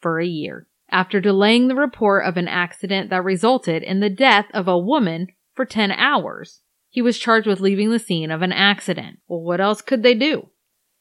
for 0.08 0.22
a 0.22 0.26
year 0.26 0.66
after 0.90 1.20
delaying 1.20 1.68
the 1.68 1.76
report 1.76 2.26
of 2.26 2.38
an 2.38 2.48
accident 2.48 3.10
that 3.10 3.26
resulted 3.26 3.84
in 3.84 4.00
the 4.00 4.10
death 4.10 4.46
of 4.54 4.66
a 4.66 4.80
woman 4.80 5.28
for 5.54 5.66
10 5.66 5.92
hours. 5.92 6.62
He 6.88 7.02
was 7.02 7.20
charged 7.20 7.46
with 7.46 7.60
leaving 7.60 7.90
the 7.90 8.00
scene 8.00 8.32
of 8.32 8.42
an 8.42 8.54
accident. 8.54 9.20
Well, 9.28 9.42
what 9.42 9.60
else 9.60 9.82
could 9.82 10.04
they 10.04 10.14
do? 10.14 10.50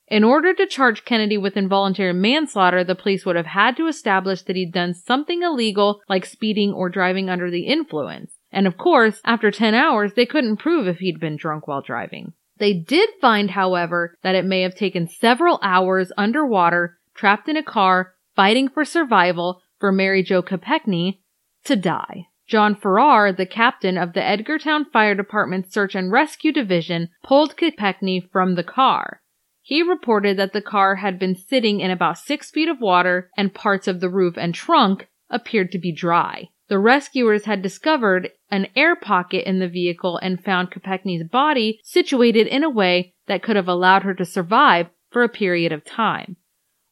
In 0.08 0.24
order 0.24 0.52
to 0.54 0.66
charge 0.66 1.04
Kennedy 1.04 1.38
with 1.38 1.56
involuntary 1.56 2.14
manslaughter, 2.14 2.82
the 2.82 2.96
police 2.96 3.24
would 3.24 3.36
have 3.36 3.46
had 3.46 3.76
to 3.76 3.86
establish 3.86 4.42
that 4.42 4.56
he'd 4.56 4.72
done 4.72 4.92
something 4.92 5.44
illegal 5.44 6.00
like 6.08 6.26
speeding 6.26 6.72
or 6.72 6.88
driving 6.88 7.30
under 7.30 7.48
the 7.48 7.68
influence. 7.68 8.32
And 8.50 8.66
of 8.66 8.76
course, 8.76 9.20
after 9.24 9.52
10 9.52 9.72
hours, 9.72 10.14
they 10.14 10.26
couldn't 10.26 10.56
prove 10.56 10.88
if 10.88 10.98
he'd 10.98 11.20
been 11.20 11.36
drunk 11.36 11.68
while 11.68 11.80
driving. 11.80 12.32
They 12.58 12.72
did 12.72 13.08
find, 13.20 13.52
however, 13.52 14.18
that 14.24 14.34
it 14.34 14.44
may 14.44 14.62
have 14.62 14.74
taken 14.74 15.06
several 15.06 15.60
hours 15.62 16.10
underwater, 16.16 16.98
trapped 17.14 17.48
in 17.48 17.56
a 17.56 17.62
car, 17.62 18.15
fighting 18.36 18.68
for 18.68 18.84
survival 18.84 19.62
for 19.80 19.90
Mary 19.90 20.22
Jo 20.22 20.42
Kopechne 20.42 21.18
to 21.64 21.74
die. 21.74 22.28
John 22.46 22.76
Farrar, 22.76 23.32
the 23.32 23.46
captain 23.46 23.98
of 23.98 24.12
the 24.12 24.20
Edgartown 24.20 24.84
Fire 24.92 25.16
Department 25.16 25.72
Search 25.72 25.96
and 25.96 26.12
Rescue 26.12 26.52
Division, 26.52 27.08
pulled 27.24 27.56
Kopechne 27.56 28.30
from 28.30 28.54
the 28.54 28.62
car. 28.62 29.20
He 29.62 29.82
reported 29.82 30.36
that 30.36 30.52
the 30.52 30.62
car 30.62 30.96
had 30.96 31.18
been 31.18 31.34
sitting 31.34 31.80
in 31.80 31.90
about 31.90 32.18
six 32.18 32.52
feet 32.52 32.68
of 32.68 32.80
water 32.80 33.30
and 33.36 33.52
parts 33.52 33.88
of 33.88 33.98
the 33.98 34.08
roof 34.08 34.38
and 34.38 34.54
trunk 34.54 35.08
appeared 35.28 35.72
to 35.72 35.78
be 35.78 35.90
dry. 35.90 36.50
The 36.68 36.78
rescuers 36.78 37.46
had 37.46 37.62
discovered 37.62 38.30
an 38.48 38.68
air 38.76 38.94
pocket 38.94 39.48
in 39.48 39.58
the 39.58 39.68
vehicle 39.68 40.18
and 40.18 40.42
found 40.42 40.70
Kopechne's 40.70 41.28
body 41.28 41.80
situated 41.82 42.46
in 42.46 42.62
a 42.62 42.70
way 42.70 43.14
that 43.26 43.42
could 43.42 43.56
have 43.56 43.68
allowed 43.68 44.04
her 44.04 44.14
to 44.14 44.24
survive 44.24 44.86
for 45.10 45.24
a 45.24 45.28
period 45.28 45.72
of 45.72 45.84
time. 45.84 46.36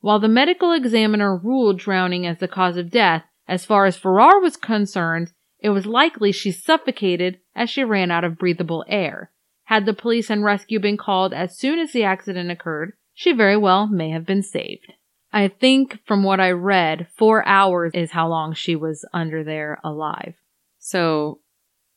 While 0.04 0.18
the 0.18 0.28
medical 0.28 0.72
examiner 0.72 1.34
ruled 1.34 1.78
drowning 1.78 2.26
as 2.26 2.36
the 2.36 2.46
cause 2.46 2.76
of 2.76 2.90
death, 2.90 3.24
as 3.48 3.64
far 3.64 3.86
as 3.86 3.96
Farrar 3.96 4.38
was 4.38 4.58
concerned, 4.58 5.32
it 5.60 5.70
was 5.70 5.86
likely 5.86 6.30
she 6.30 6.52
suffocated 6.52 7.38
as 7.54 7.70
she 7.70 7.84
ran 7.84 8.10
out 8.10 8.22
of 8.22 8.36
breathable 8.36 8.84
air. 8.86 9.30
Had 9.62 9.86
the 9.86 9.94
police 9.94 10.28
and 10.28 10.44
rescue 10.44 10.78
been 10.78 10.98
called 10.98 11.32
as 11.32 11.56
soon 11.56 11.78
as 11.78 11.92
the 11.92 12.04
accident 12.04 12.50
occurred, 12.50 12.92
she 13.14 13.32
very 13.32 13.56
well 13.56 13.86
may 13.86 14.10
have 14.10 14.26
been 14.26 14.42
saved. 14.42 14.92
I 15.32 15.48
think 15.48 16.00
from 16.04 16.22
what 16.22 16.38
I 16.38 16.50
read, 16.50 17.08
four 17.16 17.42
hours 17.46 17.92
is 17.94 18.10
how 18.10 18.28
long 18.28 18.52
she 18.52 18.76
was 18.76 19.06
under 19.14 19.42
there 19.42 19.80
alive. 19.82 20.34
So 20.78 21.40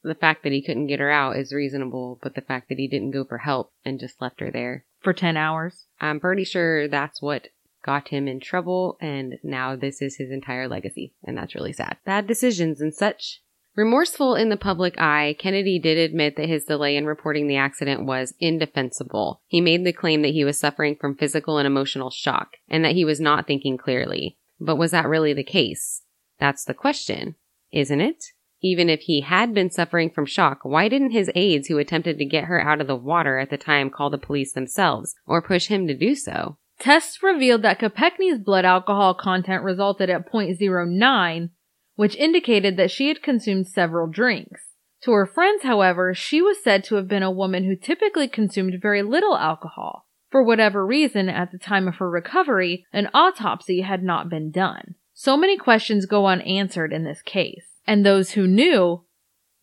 the 0.01 0.15
fact 0.15 0.43
that 0.43 0.53
he 0.53 0.63
couldn't 0.63 0.87
get 0.87 1.01
her 1.01 1.11
out 1.11 1.35
is 1.35 1.51
reasonable, 1.51 2.19
but 2.23 2.35
the 2.35 2.41
fact 2.41 2.69
that 2.69 2.79
he 2.79 2.87
didn't 2.87 3.11
go 3.11 3.25
for 3.25 3.39
help 3.39 3.73
and 3.83 3.99
just 3.99 4.21
left 4.21 4.39
her 4.39 4.49
there, 4.49 4.85
For 5.01 5.11
10 5.11 5.35
hours. 5.35 5.87
I'm 5.99 6.21
pretty 6.21 6.45
sure 6.45 6.87
that's 6.87 7.21
what 7.21 7.49
got 7.87 8.09
him 8.09 8.27
in 8.27 8.41
trouble, 8.41 8.97
and 8.99 9.39
now 9.43 9.75
this 9.75 10.01
is 10.01 10.17
his 10.17 10.29
entire 10.29 10.67
legacy, 10.67 11.13
and 11.23 11.37
that's 11.37 11.55
really 11.55 11.71
sad. 11.71 11.95
Bad 12.05 12.27
decisions 12.27 12.81
and 12.81 12.93
such. 12.93 13.41
Remorseful 13.77 14.35
in 14.35 14.49
the 14.49 14.57
public 14.57 14.99
eye, 14.99 15.37
Kennedy 15.39 15.79
did 15.79 15.97
admit 15.97 16.35
that 16.35 16.49
his 16.49 16.65
delay 16.65 16.97
in 16.97 17.05
reporting 17.05 17.47
the 17.47 17.55
accident 17.55 18.05
was 18.05 18.33
indefensible. 18.41 19.39
He 19.47 19.61
made 19.61 19.85
the 19.85 19.93
claim 19.93 20.21
that 20.23 20.33
he 20.33 20.43
was 20.43 20.59
suffering 20.59 20.97
from 20.97 21.15
physical 21.15 21.57
and 21.57 21.65
emotional 21.65 22.09
shock, 22.09 22.57
and 22.67 22.83
that 22.83 22.95
he 22.95 23.05
was 23.05 23.21
not 23.21 23.47
thinking 23.47 23.77
clearly. 23.77 24.37
But 24.59 24.75
was 24.75 24.91
that 24.91 25.07
really 25.07 25.31
the 25.31 25.43
case? 25.43 26.01
That's 26.39 26.65
the 26.65 26.73
question, 26.73 27.35
isn't 27.71 28.01
it? 28.01 28.25
Even 28.61 28.89
if 28.89 29.01
he 29.01 29.21
had 29.21 29.53
been 29.53 29.69
suffering 29.69 30.09
from 30.09 30.25
shock, 30.25 30.59
why 30.63 30.89
didn't 30.89 31.11
his 31.11 31.31
aides 31.35 31.67
who 31.67 31.77
attempted 31.77 32.17
to 32.17 32.25
get 32.25 32.45
her 32.45 32.59
out 32.59 32.81
of 32.81 32.87
the 32.87 32.95
water 32.97 33.37
at 33.37 33.49
the 33.49 33.57
time 33.57 33.89
call 33.89 34.09
the 34.09 34.17
police 34.17 34.51
themselves 34.51 35.15
or 35.25 35.41
push 35.41 35.67
him 35.67 35.87
to 35.87 35.95
do 35.95 36.15
so? 36.15 36.57
Tests 36.79 37.23
revealed 37.23 37.63
that 37.63 37.79
Kopechne's 37.79 38.39
blood 38.39 38.65
alcohol 38.65 39.15
content 39.15 39.63
resulted 39.63 40.09
at 40.09 40.31
0.09, 40.31 41.49
which 41.95 42.15
indicated 42.15 42.77
that 42.77 42.91
she 42.91 43.07
had 43.07 43.23
consumed 43.23 43.67
several 43.67 44.07
drinks. 44.07 44.61
To 45.03 45.11
her 45.11 45.25
friends, 45.25 45.63
however, 45.63 46.13
she 46.13 46.41
was 46.41 46.61
said 46.63 46.83
to 46.85 46.95
have 46.95 47.07
been 47.07 47.23
a 47.23 47.31
woman 47.31 47.63
who 47.63 47.75
typically 47.75 48.27
consumed 48.27 48.79
very 48.81 49.01
little 49.01 49.37
alcohol. 49.37 50.07
For 50.29 50.43
whatever 50.43 50.85
reason, 50.85 51.29
at 51.29 51.51
the 51.51 51.57
time 51.57 51.87
of 51.87 51.95
her 51.95 52.09
recovery, 52.09 52.85
an 52.91 53.09
autopsy 53.13 53.81
had 53.81 54.03
not 54.03 54.29
been 54.29 54.51
done. 54.51 54.95
So 55.13 55.37
many 55.37 55.57
questions 55.57 56.05
go 56.05 56.27
unanswered 56.27 56.93
in 56.93 57.03
this 57.03 57.21
case, 57.21 57.65
and 57.87 58.05
those 58.05 58.31
who 58.31 58.45
knew 58.45 59.05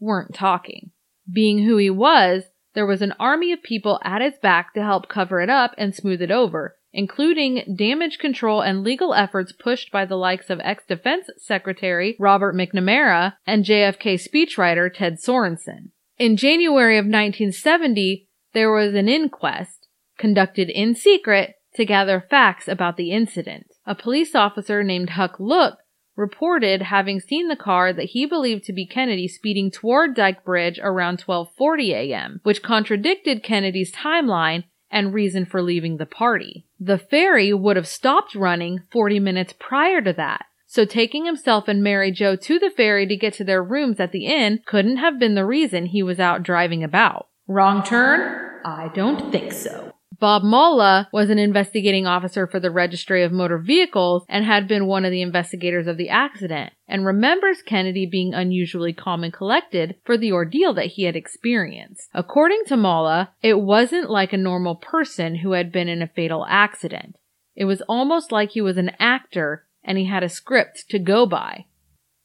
weren't 0.01 0.35
talking. 0.35 0.91
Being 1.33 1.65
who 1.65 1.77
he 1.77 1.91
was, 1.91 2.45
there 2.75 2.87
was 2.87 3.03
an 3.03 3.15
army 3.21 3.53
of 3.53 3.63
people 3.63 4.01
at 4.03 4.21
his 4.21 4.35
back 4.43 4.75
to 4.75 4.83
help 4.83 5.09
cover 5.09 5.41
it 5.41 5.51
up 5.51 5.75
and 5.79 5.95
smooth 5.95 6.23
it 6.23 6.31
over, 6.31 6.77
including 6.95 7.75
damage 7.77 8.19
control 8.19 8.63
and 8.63 8.83
legal 8.83 9.13
efforts 9.13 9.53
pushed 9.53 9.91
by 9.91 10.07
the 10.07 10.17
likes 10.17 10.49
of 10.49 10.61
ex-defense 10.63 11.29
secretary 11.37 12.17
Robert 12.19 12.55
McNamara 12.55 13.35
and 13.47 13.65
JFK 13.65 14.15
speechwriter 14.15 14.89
Ted 14.93 15.19
Sorensen. 15.21 15.91
In 16.17 16.37
January 16.37 16.97
of 16.97 17.05
1970, 17.05 18.29
there 18.53 18.73
was 18.73 18.95
an 18.95 19.09
inquest 19.09 19.89
conducted 20.17 20.71
in 20.71 20.95
secret 20.95 21.57
to 21.75 21.85
gather 21.85 22.25
facts 22.31 22.69
about 22.69 22.97
the 22.97 23.11
incident. 23.11 23.67
A 23.85 23.97
police 23.97 24.37
officer 24.37 24.85
named 24.85 25.11
Huck 25.11 25.37
Look 25.41 25.79
reported 26.17 26.83
having 26.83 27.19
seen 27.19 27.49
the 27.49 27.57
car 27.57 27.93
that 27.93 28.11
he 28.11 28.25
believed 28.25 28.63
to 28.65 28.73
be 28.73 28.87
Kennedy 28.87 29.27
speeding 29.27 29.71
toward 29.71 30.15
Dyke 30.15 30.45
Bridge 30.45 30.79
around 30.81 31.19
12:40 31.19 31.89
a.m., 31.89 32.41
which 32.45 32.63
contradicted 32.63 33.43
Kennedy's 33.43 33.93
timeline 33.93 34.63
and 34.95 35.13
reason 35.13 35.45
for 35.45 35.61
leaving 35.61 35.99
the 35.99 36.07
party. 36.07 36.65
The 36.81 36.97
ferry 36.97 37.53
would 37.53 37.77
have 37.77 37.89
stopped 37.89 38.35
running 38.35 38.81
40 38.91 39.19
minutes 39.19 39.53
prior 39.59 40.01
to 40.01 40.13
that. 40.15 40.47
So 40.67 40.85
taking 40.85 41.27
himself 41.27 41.69
and 41.69 41.83
Mary 41.83 42.11
Jo 42.11 42.37
to 42.37 42.59
the 42.59 42.71
ferry 42.71 43.07
to 43.09 43.17
get 43.17 43.35
to 43.35 43.45
their 43.45 43.63
rooms 43.63 44.01
at 44.01 44.13
the 44.13 44.27
inn 44.27 44.61
couldn't 44.65 44.97
have 44.99 45.19
been 45.19 45.35
the 45.35 45.45
reason 45.45 45.87
he 45.87 46.03
was 46.03 46.21
out 46.21 46.43
driving 46.43 46.83
about. 46.83 47.27
Wrong 47.47 47.83
turn? 47.83 48.61
I 48.65 48.91
don't 48.95 49.31
think 49.31 49.53
so. 49.53 49.94
Bob 50.25 50.43
Molla 50.43 51.07
was 51.13 51.29
an 51.29 51.39
investigating 51.39 52.07
officer 52.07 52.47
for 52.47 52.59
the 52.59 52.71
Registry 52.71 53.23
of 53.23 53.31
Motor 53.31 53.59
Vehicles 53.59 54.25
and 54.27 54.43
had 54.43 54.67
been 54.67 54.87
one 54.87 55.05
of 55.05 55.11
the 55.11 55.21
investigators 55.21 55.87
of 55.87 55.99
the 55.99 56.09
accident 56.09 56.73
and 56.89 57.05
remembers 57.05 57.61
Kennedy 57.61 58.07
being 58.07 58.33
unusually 58.33 58.95
calm 58.95 59.23
and 59.23 59.35
collected 59.35 59.97
for 60.03 60.17
the 60.17 60.33
ordeal 60.33 60.73
that 60.73 60.87
he 60.87 61.03
had 61.03 61.15
experienced. 61.15 62.09
According 62.15 62.63
to 62.69 62.77
Molla, 62.79 63.35
it 63.43 63.61
wasn't 63.61 64.09
like 64.09 64.33
a 64.33 64.39
normal 64.39 64.77
person 64.77 65.35
who 65.35 65.53
had 65.53 65.71
been 65.71 65.89
in 65.91 66.01
a 66.01 66.09
fatal 66.09 66.47
accident. 66.49 67.17
It 67.55 67.67
was 67.67 67.83
almost 67.83 68.33
like 68.33 68.53
he 68.53 68.63
was 68.63 68.79
an 68.79 68.93
actor 68.99 69.67
and 69.85 69.99
he 69.99 70.07
had 70.07 70.23
a 70.23 70.31
script 70.31 70.87
to 70.89 70.99
go 70.99 71.27
by. 71.27 71.67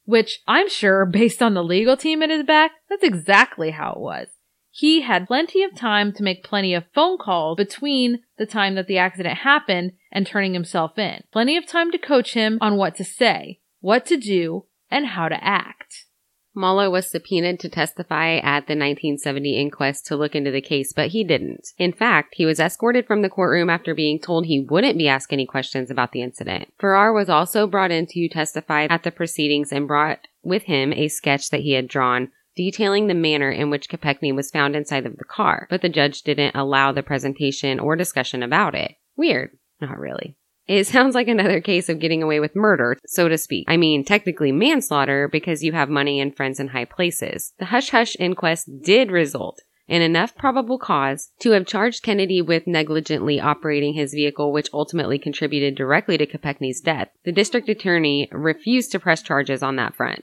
Which 0.06 0.40
I'm 0.48 0.70
sure, 0.70 1.04
based 1.12 1.42
on 1.42 1.52
the 1.52 1.62
legal 1.62 1.98
team 1.98 2.22
at 2.22 2.30
his 2.30 2.44
back, 2.44 2.70
that's 2.88 3.04
exactly 3.04 3.72
how 3.72 3.92
it 3.92 4.00
was. 4.00 4.28
He 4.70 5.02
had 5.02 5.26
plenty 5.26 5.62
of 5.62 5.74
time 5.74 6.12
to 6.12 6.22
make 6.22 6.44
plenty 6.44 6.74
of 6.74 6.84
phone 6.94 7.18
calls 7.18 7.56
between 7.56 8.20
the 8.38 8.46
time 8.46 8.76
that 8.76 8.86
the 8.86 8.98
accident 8.98 9.38
happened 9.38 9.92
and 10.12 10.26
turning 10.26 10.54
himself 10.54 10.98
in. 10.98 11.24
Plenty 11.32 11.56
of 11.56 11.66
time 11.66 11.90
to 11.90 11.98
coach 11.98 12.34
him 12.34 12.58
on 12.60 12.76
what 12.76 12.94
to 12.96 13.04
say, 13.04 13.60
what 13.80 14.06
to 14.06 14.16
do, 14.16 14.66
and 14.90 15.06
how 15.06 15.28
to 15.28 15.44
act. 15.44 16.06
Molla 16.54 16.90
was 16.90 17.08
subpoenaed 17.08 17.60
to 17.60 17.68
testify 17.68 18.34
at 18.36 18.66
the 18.66 18.74
1970 18.74 19.56
inquest 19.56 20.06
to 20.06 20.16
look 20.16 20.34
into 20.34 20.50
the 20.50 20.60
case, 20.60 20.92
but 20.92 21.08
he 21.08 21.22
didn't. 21.22 21.68
In 21.78 21.92
fact, 21.92 22.34
he 22.36 22.44
was 22.44 22.58
escorted 22.58 23.06
from 23.06 23.22
the 23.22 23.28
courtroom 23.28 23.70
after 23.70 23.94
being 23.94 24.18
told 24.18 24.46
he 24.46 24.66
wouldn't 24.68 24.98
be 24.98 25.08
asked 25.08 25.32
any 25.32 25.46
questions 25.46 25.90
about 25.90 26.10
the 26.10 26.22
incident. 26.22 26.72
Farrar 26.80 27.12
was 27.12 27.28
also 27.28 27.68
brought 27.68 27.92
in 27.92 28.06
to 28.06 28.28
testify 28.28 28.86
at 28.90 29.04
the 29.04 29.12
proceedings 29.12 29.70
and 29.70 29.86
brought 29.86 30.26
with 30.42 30.64
him 30.64 30.92
a 30.92 31.08
sketch 31.08 31.50
that 31.50 31.60
he 31.60 31.72
had 31.72 31.86
drawn 31.86 32.30
detailing 32.56 33.06
the 33.06 33.14
manner 33.14 33.50
in 33.50 33.70
which 33.70 33.88
Kopechne 33.88 34.34
was 34.34 34.50
found 34.50 34.76
inside 34.76 35.06
of 35.06 35.16
the 35.16 35.24
car, 35.24 35.66
but 35.70 35.82
the 35.82 35.88
judge 35.88 36.22
didn't 36.22 36.56
allow 36.56 36.92
the 36.92 37.02
presentation 37.02 37.80
or 37.80 37.96
discussion 37.96 38.42
about 38.42 38.74
it. 38.74 38.92
Weird. 39.16 39.50
Not 39.80 39.98
really. 39.98 40.36
It 40.66 40.86
sounds 40.86 41.14
like 41.14 41.28
another 41.28 41.60
case 41.60 41.88
of 41.88 41.98
getting 41.98 42.22
away 42.22 42.40
with 42.40 42.56
murder, 42.56 42.96
so 43.06 43.28
to 43.28 43.38
speak. 43.38 43.66
I 43.68 43.76
mean, 43.76 44.04
technically 44.04 44.52
manslaughter 44.52 45.28
because 45.28 45.62
you 45.64 45.72
have 45.72 45.88
money 45.88 46.20
and 46.20 46.36
friends 46.36 46.60
in 46.60 46.68
high 46.68 46.84
places. 46.84 47.52
The 47.58 47.66
hush 47.66 47.90
hush 47.90 48.16
inquest 48.18 48.68
did 48.82 49.10
result 49.10 49.60
in 49.90 50.02
enough 50.02 50.36
probable 50.36 50.78
cause 50.78 51.32
to 51.40 51.50
have 51.50 51.66
charged 51.66 52.04
Kennedy 52.04 52.40
with 52.40 52.68
negligently 52.68 53.40
operating 53.40 53.94
his 53.94 54.14
vehicle, 54.14 54.52
which 54.52 54.68
ultimately 54.72 55.18
contributed 55.18 55.74
directly 55.74 56.16
to 56.16 56.26
Kopechne's 56.26 56.80
death. 56.80 57.08
The 57.24 57.32
district 57.32 57.68
attorney 57.68 58.28
refused 58.30 58.92
to 58.92 59.00
press 59.00 59.20
charges 59.20 59.64
on 59.64 59.74
that 59.76 59.96
front. 59.96 60.22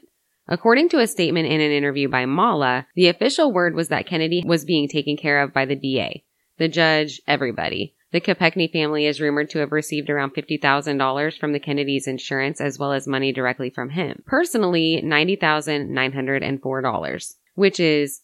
According 0.50 0.88
to 0.90 1.00
a 1.00 1.08
statement 1.08 1.48
in 1.48 1.60
an 1.60 1.72
interview 1.72 2.08
by 2.08 2.26
Molla, 2.26 2.88
the 2.96 3.10
official 3.10 3.52
word 3.52 3.76
was 3.76 3.90
that 3.90 4.08
Kennedy 4.08 4.42
was 4.46 4.64
being 4.64 4.88
taken 4.88 5.18
care 5.18 5.42
of 5.42 5.54
by 5.54 5.66
the 5.66 5.76
DA, 5.76 6.24
the 6.58 6.70
judge, 6.70 7.20
everybody. 7.28 7.96
The 8.14 8.22
Kopechne 8.22 8.72
family 8.72 9.06
is 9.06 9.20
rumored 9.20 9.50
to 9.50 9.60
have 9.60 9.74
received 9.74 10.10
around 10.10 10.34
$50,000 10.34 11.38
from 11.38 11.52
the 11.52 11.60
Kennedy's 11.60 12.08
insurance 12.08 12.62
as 12.62 12.80
well 12.80 12.94
as 12.94 13.06
money 13.06 13.34
directly 13.34 13.70
from 13.70 13.90
him. 13.90 14.24
Personally, 14.26 15.02
$90,904, 15.04 17.36
which 17.56 17.82
is 17.82 18.22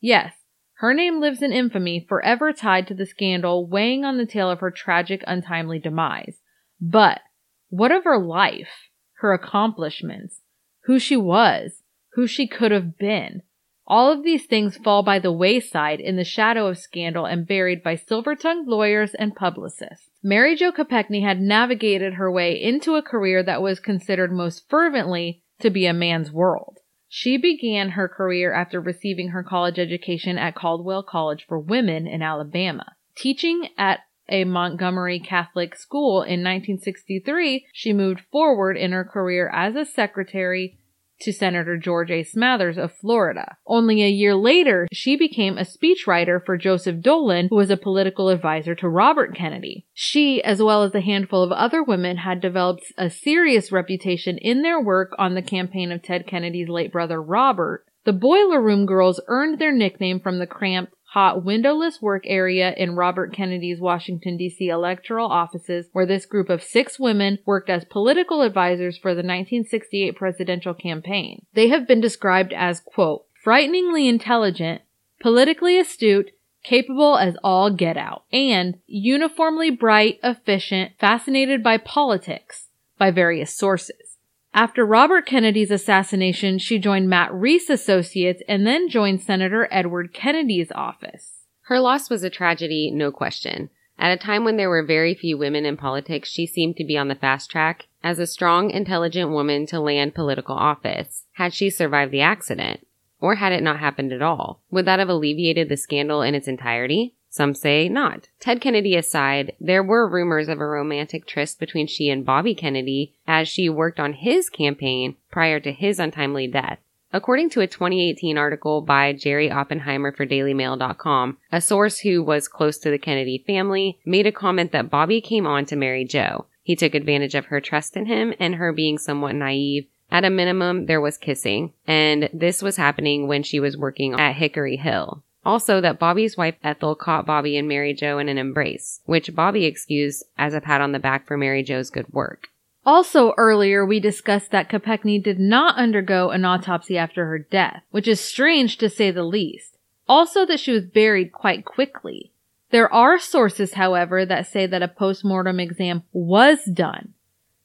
Yes, 0.00 0.32
her 0.78 0.92
name 0.92 1.20
lives 1.20 1.42
in 1.42 1.52
infamy, 1.52 2.04
forever 2.08 2.52
tied 2.52 2.88
to 2.88 2.94
the 2.94 3.06
scandal 3.06 3.68
weighing 3.68 4.04
on 4.04 4.18
the 4.18 4.26
tale 4.26 4.50
of 4.50 4.58
her 4.58 4.72
tragic, 4.72 5.22
untimely 5.28 5.78
demise. 5.78 6.40
But 6.80 7.20
what 7.68 7.92
of 7.92 8.02
her 8.02 8.18
life, 8.18 8.90
her 9.18 9.32
accomplishments, 9.32 10.40
who 10.86 10.98
she 10.98 11.16
was, 11.16 11.84
who 12.14 12.26
she 12.26 12.48
could 12.48 12.72
have 12.72 12.98
been? 12.98 13.42
All 13.86 14.10
of 14.10 14.22
these 14.22 14.46
things 14.46 14.78
fall 14.78 15.02
by 15.02 15.18
the 15.18 15.32
wayside 15.32 16.00
in 16.00 16.16
the 16.16 16.24
shadow 16.24 16.68
of 16.68 16.78
scandal 16.78 17.26
and 17.26 17.46
buried 17.46 17.82
by 17.82 17.96
silver-tongued 17.96 18.66
lawyers 18.66 19.14
and 19.14 19.36
publicists. 19.36 20.08
Mary 20.22 20.56
Jo 20.56 20.72
Kopechne 20.72 21.22
had 21.22 21.40
navigated 21.40 22.14
her 22.14 22.32
way 22.32 22.60
into 22.60 22.94
a 22.94 23.02
career 23.02 23.42
that 23.42 23.60
was 23.60 23.80
considered 23.80 24.32
most 24.32 24.68
fervently 24.70 25.42
to 25.60 25.68
be 25.68 25.84
a 25.84 25.92
man's 25.92 26.32
world. 26.32 26.78
She 27.08 27.36
began 27.36 27.90
her 27.90 28.08
career 28.08 28.52
after 28.52 28.80
receiving 28.80 29.28
her 29.28 29.42
college 29.42 29.78
education 29.78 30.38
at 30.38 30.54
Caldwell 30.54 31.02
College 31.02 31.44
for 31.46 31.58
Women 31.58 32.06
in 32.06 32.22
Alabama. 32.22 32.96
Teaching 33.14 33.68
at 33.76 34.00
a 34.28 34.44
Montgomery 34.44 35.20
Catholic 35.20 35.76
school 35.76 36.22
in 36.22 36.40
1963, 36.42 37.66
she 37.72 37.92
moved 37.92 38.22
forward 38.32 38.76
in 38.76 38.92
her 38.92 39.04
career 39.04 39.50
as 39.54 39.76
a 39.76 39.84
secretary 39.84 40.78
to 41.20 41.32
Senator 41.32 41.76
George 41.76 42.10
A. 42.10 42.24
Smathers 42.24 42.76
of 42.76 42.92
Florida. 42.92 43.56
Only 43.66 44.02
a 44.02 44.08
year 44.08 44.34
later, 44.34 44.88
she 44.92 45.16
became 45.16 45.58
a 45.58 45.62
speechwriter 45.62 46.44
for 46.44 46.56
Joseph 46.56 47.00
Dolan, 47.00 47.48
who 47.50 47.56
was 47.56 47.70
a 47.70 47.76
political 47.76 48.28
advisor 48.28 48.74
to 48.76 48.88
Robert 48.88 49.34
Kennedy. 49.34 49.86
She, 49.92 50.42
as 50.42 50.62
well 50.62 50.82
as 50.82 50.94
a 50.94 51.00
handful 51.00 51.42
of 51.42 51.52
other 51.52 51.82
women, 51.82 52.18
had 52.18 52.40
developed 52.40 52.84
a 52.98 53.10
serious 53.10 53.72
reputation 53.72 54.38
in 54.38 54.62
their 54.62 54.80
work 54.80 55.14
on 55.18 55.34
the 55.34 55.42
campaign 55.42 55.92
of 55.92 56.02
Ted 56.02 56.26
Kennedy's 56.26 56.68
late 56.68 56.92
brother 56.92 57.22
Robert. 57.22 57.86
The 58.04 58.12
Boiler 58.12 58.60
Room 58.60 58.84
Girls 58.84 59.20
earned 59.28 59.58
their 59.58 59.72
nickname 59.72 60.20
from 60.20 60.38
the 60.38 60.46
cramped 60.46 60.92
hot 61.14 61.44
windowless 61.44 62.02
work 62.02 62.24
area 62.26 62.74
in 62.76 62.96
Robert 62.96 63.32
Kennedy's 63.32 63.78
Washington 63.78 64.36
DC 64.36 64.62
electoral 64.62 65.30
offices 65.30 65.86
where 65.92 66.06
this 66.06 66.26
group 66.26 66.50
of 66.50 66.60
six 66.60 66.98
women 66.98 67.38
worked 67.46 67.70
as 67.70 67.84
political 67.84 68.42
advisors 68.42 68.98
for 68.98 69.12
the 69.12 69.18
1968 69.18 70.16
presidential 70.16 70.74
campaign. 70.74 71.46
They 71.54 71.68
have 71.68 71.86
been 71.86 72.00
described 72.00 72.52
as, 72.52 72.80
quote, 72.80 73.26
frighteningly 73.44 74.08
intelligent, 74.08 74.82
politically 75.20 75.78
astute, 75.78 76.32
capable 76.64 77.16
as 77.16 77.36
all 77.44 77.70
get 77.70 77.96
out, 77.96 78.24
and 78.32 78.80
uniformly 78.88 79.70
bright, 79.70 80.18
efficient, 80.24 80.94
fascinated 80.98 81.62
by 81.62 81.78
politics 81.78 82.70
by 82.98 83.12
various 83.12 83.54
sources. 83.54 84.13
After 84.56 84.86
Robert 84.86 85.26
Kennedy's 85.26 85.72
assassination, 85.72 86.58
she 86.58 86.78
joined 86.78 87.08
Matt 87.08 87.34
Reese 87.34 87.68
Associates 87.68 88.40
and 88.46 88.64
then 88.64 88.88
joined 88.88 89.20
Senator 89.20 89.66
Edward 89.68 90.14
Kennedy's 90.14 90.70
office. 90.70 91.46
Her 91.62 91.80
loss 91.80 92.08
was 92.08 92.22
a 92.22 92.30
tragedy, 92.30 92.92
no 92.92 93.10
question. 93.10 93.70
At 93.98 94.12
a 94.12 94.16
time 94.16 94.44
when 94.44 94.56
there 94.56 94.70
were 94.70 94.84
very 94.84 95.12
few 95.12 95.36
women 95.36 95.66
in 95.66 95.76
politics, 95.76 96.28
she 96.28 96.46
seemed 96.46 96.76
to 96.76 96.84
be 96.84 96.96
on 96.96 97.08
the 97.08 97.16
fast 97.16 97.50
track 97.50 97.88
as 98.04 98.20
a 98.20 98.28
strong, 98.28 98.70
intelligent 98.70 99.32
woman 99.32 99.66
to 99.66 99.80
land 99.80 100.14
political 100.14 100.54
office. 100.54 101.24
Had 101.32 101.52
she 101.52 101.68
survived 101.68 102.12
the 102.12 102.20
accident? 102.20 102.86
Or 103.20 103.34
had 103.34 103.52
it 103.52 103.62
not 103.62 103.80
happened 103.80 104.12
at 104.12 104.22
all? 104.22 104.62
Would 104.70 104.84
that 104.84 105.00
have 105.00 105.08
alleviated 105.08 105.68
the 105.68 105.76
scandal 105.76 106.22
in 106.22 106.36
its 106.36 106.46
entirety? 106.46 107.16
Some 107.34 107.56
say 107.56 107.88
not. 107.88 108.28
Ted 108.38 108.60
Kennedy 108.60 108.94
aside, 108.94 109.56
there 109.60 109.82
were 109.82 110.08
rumors 110.08 110.48
of 110.48 110.60
a 110.60 110.66
romantic 110.66 111.26
tryst 111.26 111.58
between 111.58 111.88
she 111.88 112.08
and 112.08 112.24
Bobby 112.24 112.54
Kennedy 112.54 113.12
as 113.26 113.48
she 113.48 113.68
worked 113.68 113.98
on 113.98 114.12
his 114.12 114.48
campaign 114.48 115.16
prior 115.32 115.58
to 115.58 115.72
his 115.72 115.98
untimely 115.98 116.46
death. 116.46 116.78
According 117.12 117.50
to 117.50 117.60
a 117.60 117.66
2018 117.66 118.38
article 118.38 118.82
by 118.82 119.12
Jerry 119.14 119.50
Oppenheimer 119.50 120.12
for 120.12 120.24
DailyMail.com, 120.24 121.38
a 121.50 121.60
source 121.60 121.98
who 121.98 122.22
was 122.22 122.46
close 122.46 122.78
to 122.78 122.90
the 122.92 122.98
Kennedy 122.98 123.42
family 123.44 123.98
made 124.06 124.28
a 124.28 124.32
comment 124.32 124.70
that 124.70 124.88
Bobby 124.88 125.20
came 125.20 125.44
on 125.44 125.66
to 125.66 125.74
Mary 125.74 126.04
Jo. 126.04 126.46
He 126.62 126.76
took 126.76 126.94
advantage 126.94 127.34
of 127.34 127.46
her 127.46 127.60
trust 127.60 127.96
in 127.96 128.06
him 128.06 128.32
and 128.38 128.54
her 128.54 128.72
being 128.72 128.96
somewhat 128.96 129.34
naive. 129.34 129.88
At 130.08 130.24
a 130.24 130.30
minimum, 130.30 130.86
there 130.86 131.00
was 131.00 131.18
kissing, 131.18 131.72
and 131.84 132.30
this 132.32 132.62
was 132.62 132.76
happening 132.76 133.26
when 133.26 133.42
she 133.42 133.58
was 133.58 133.76
working 133.76 134.14
at 134.14 134.36
Hickory 134.36 134.76
Hill. 134.76 135.23
Also, 135.44 135.80
that 135.80 135.98
Bobby's 135.98 136.36
wife 136.36 136.56
Ethel 136.62 136.94
caught 136.94 137.26
Bobby 137.26 137.56
and 137.56 137.68
Mary 137.68 137.92
Jo 137.92 138.18
in 138.18 138.28
an 138.28 138.38
embrace, 138.38 139.00
which 139.04 139.34
Bobby 139.34 139.64
excused 139.66 140.24
as 140.38 140.54
a 140.54 140.60
pat 140.60 140.80
on 140.80 140.92
the 140.92 140.98
back 140.98 141.26
for 141.26 141.36
Mary 141.36 141.62
Jo's 141.62 141.90
good 141.90 142.12
work. 142.12 142.48
Also 142.86 143.32
earlier, 143.36 143.84
we 143.84 144.00
discussed 144.00 144.50
that 144.50 144.68
Kopechne 144.68 145.22
did 145.22 145.38
not 145.38 145.76
undergo 145.76 146.30
an 146.30 146.44
autopsy 146.44 146.98
after 146.98 147.26
her 147.26 147.38
death, 147.38 147.82
which 147.90 148.06
is 148.06 148.20
strange 148.20 148.76
to 148.78 148.90
say 148.90 149.10
the 149.10 149.22
least. 149.22 149.78
Also 150.06 150.44
that 150.44 150.60
she 150.60 150.70
was 150.70 150.84
buried 150.84 151.32
quite 151.32 151.64
quickly. 151.64 152.30
There 152.70 152.92
are 152.92 153.18
sources, 153.18 153.74
however, 153.74 154.26
that 154.26 154.46
say 154.46 154.66
that 154.66 154.82
a 154.82 154.88
post-mortem 154.88 155.60
exam 155.60 156.02
was 156.12 156.64
done, 156.64 157.14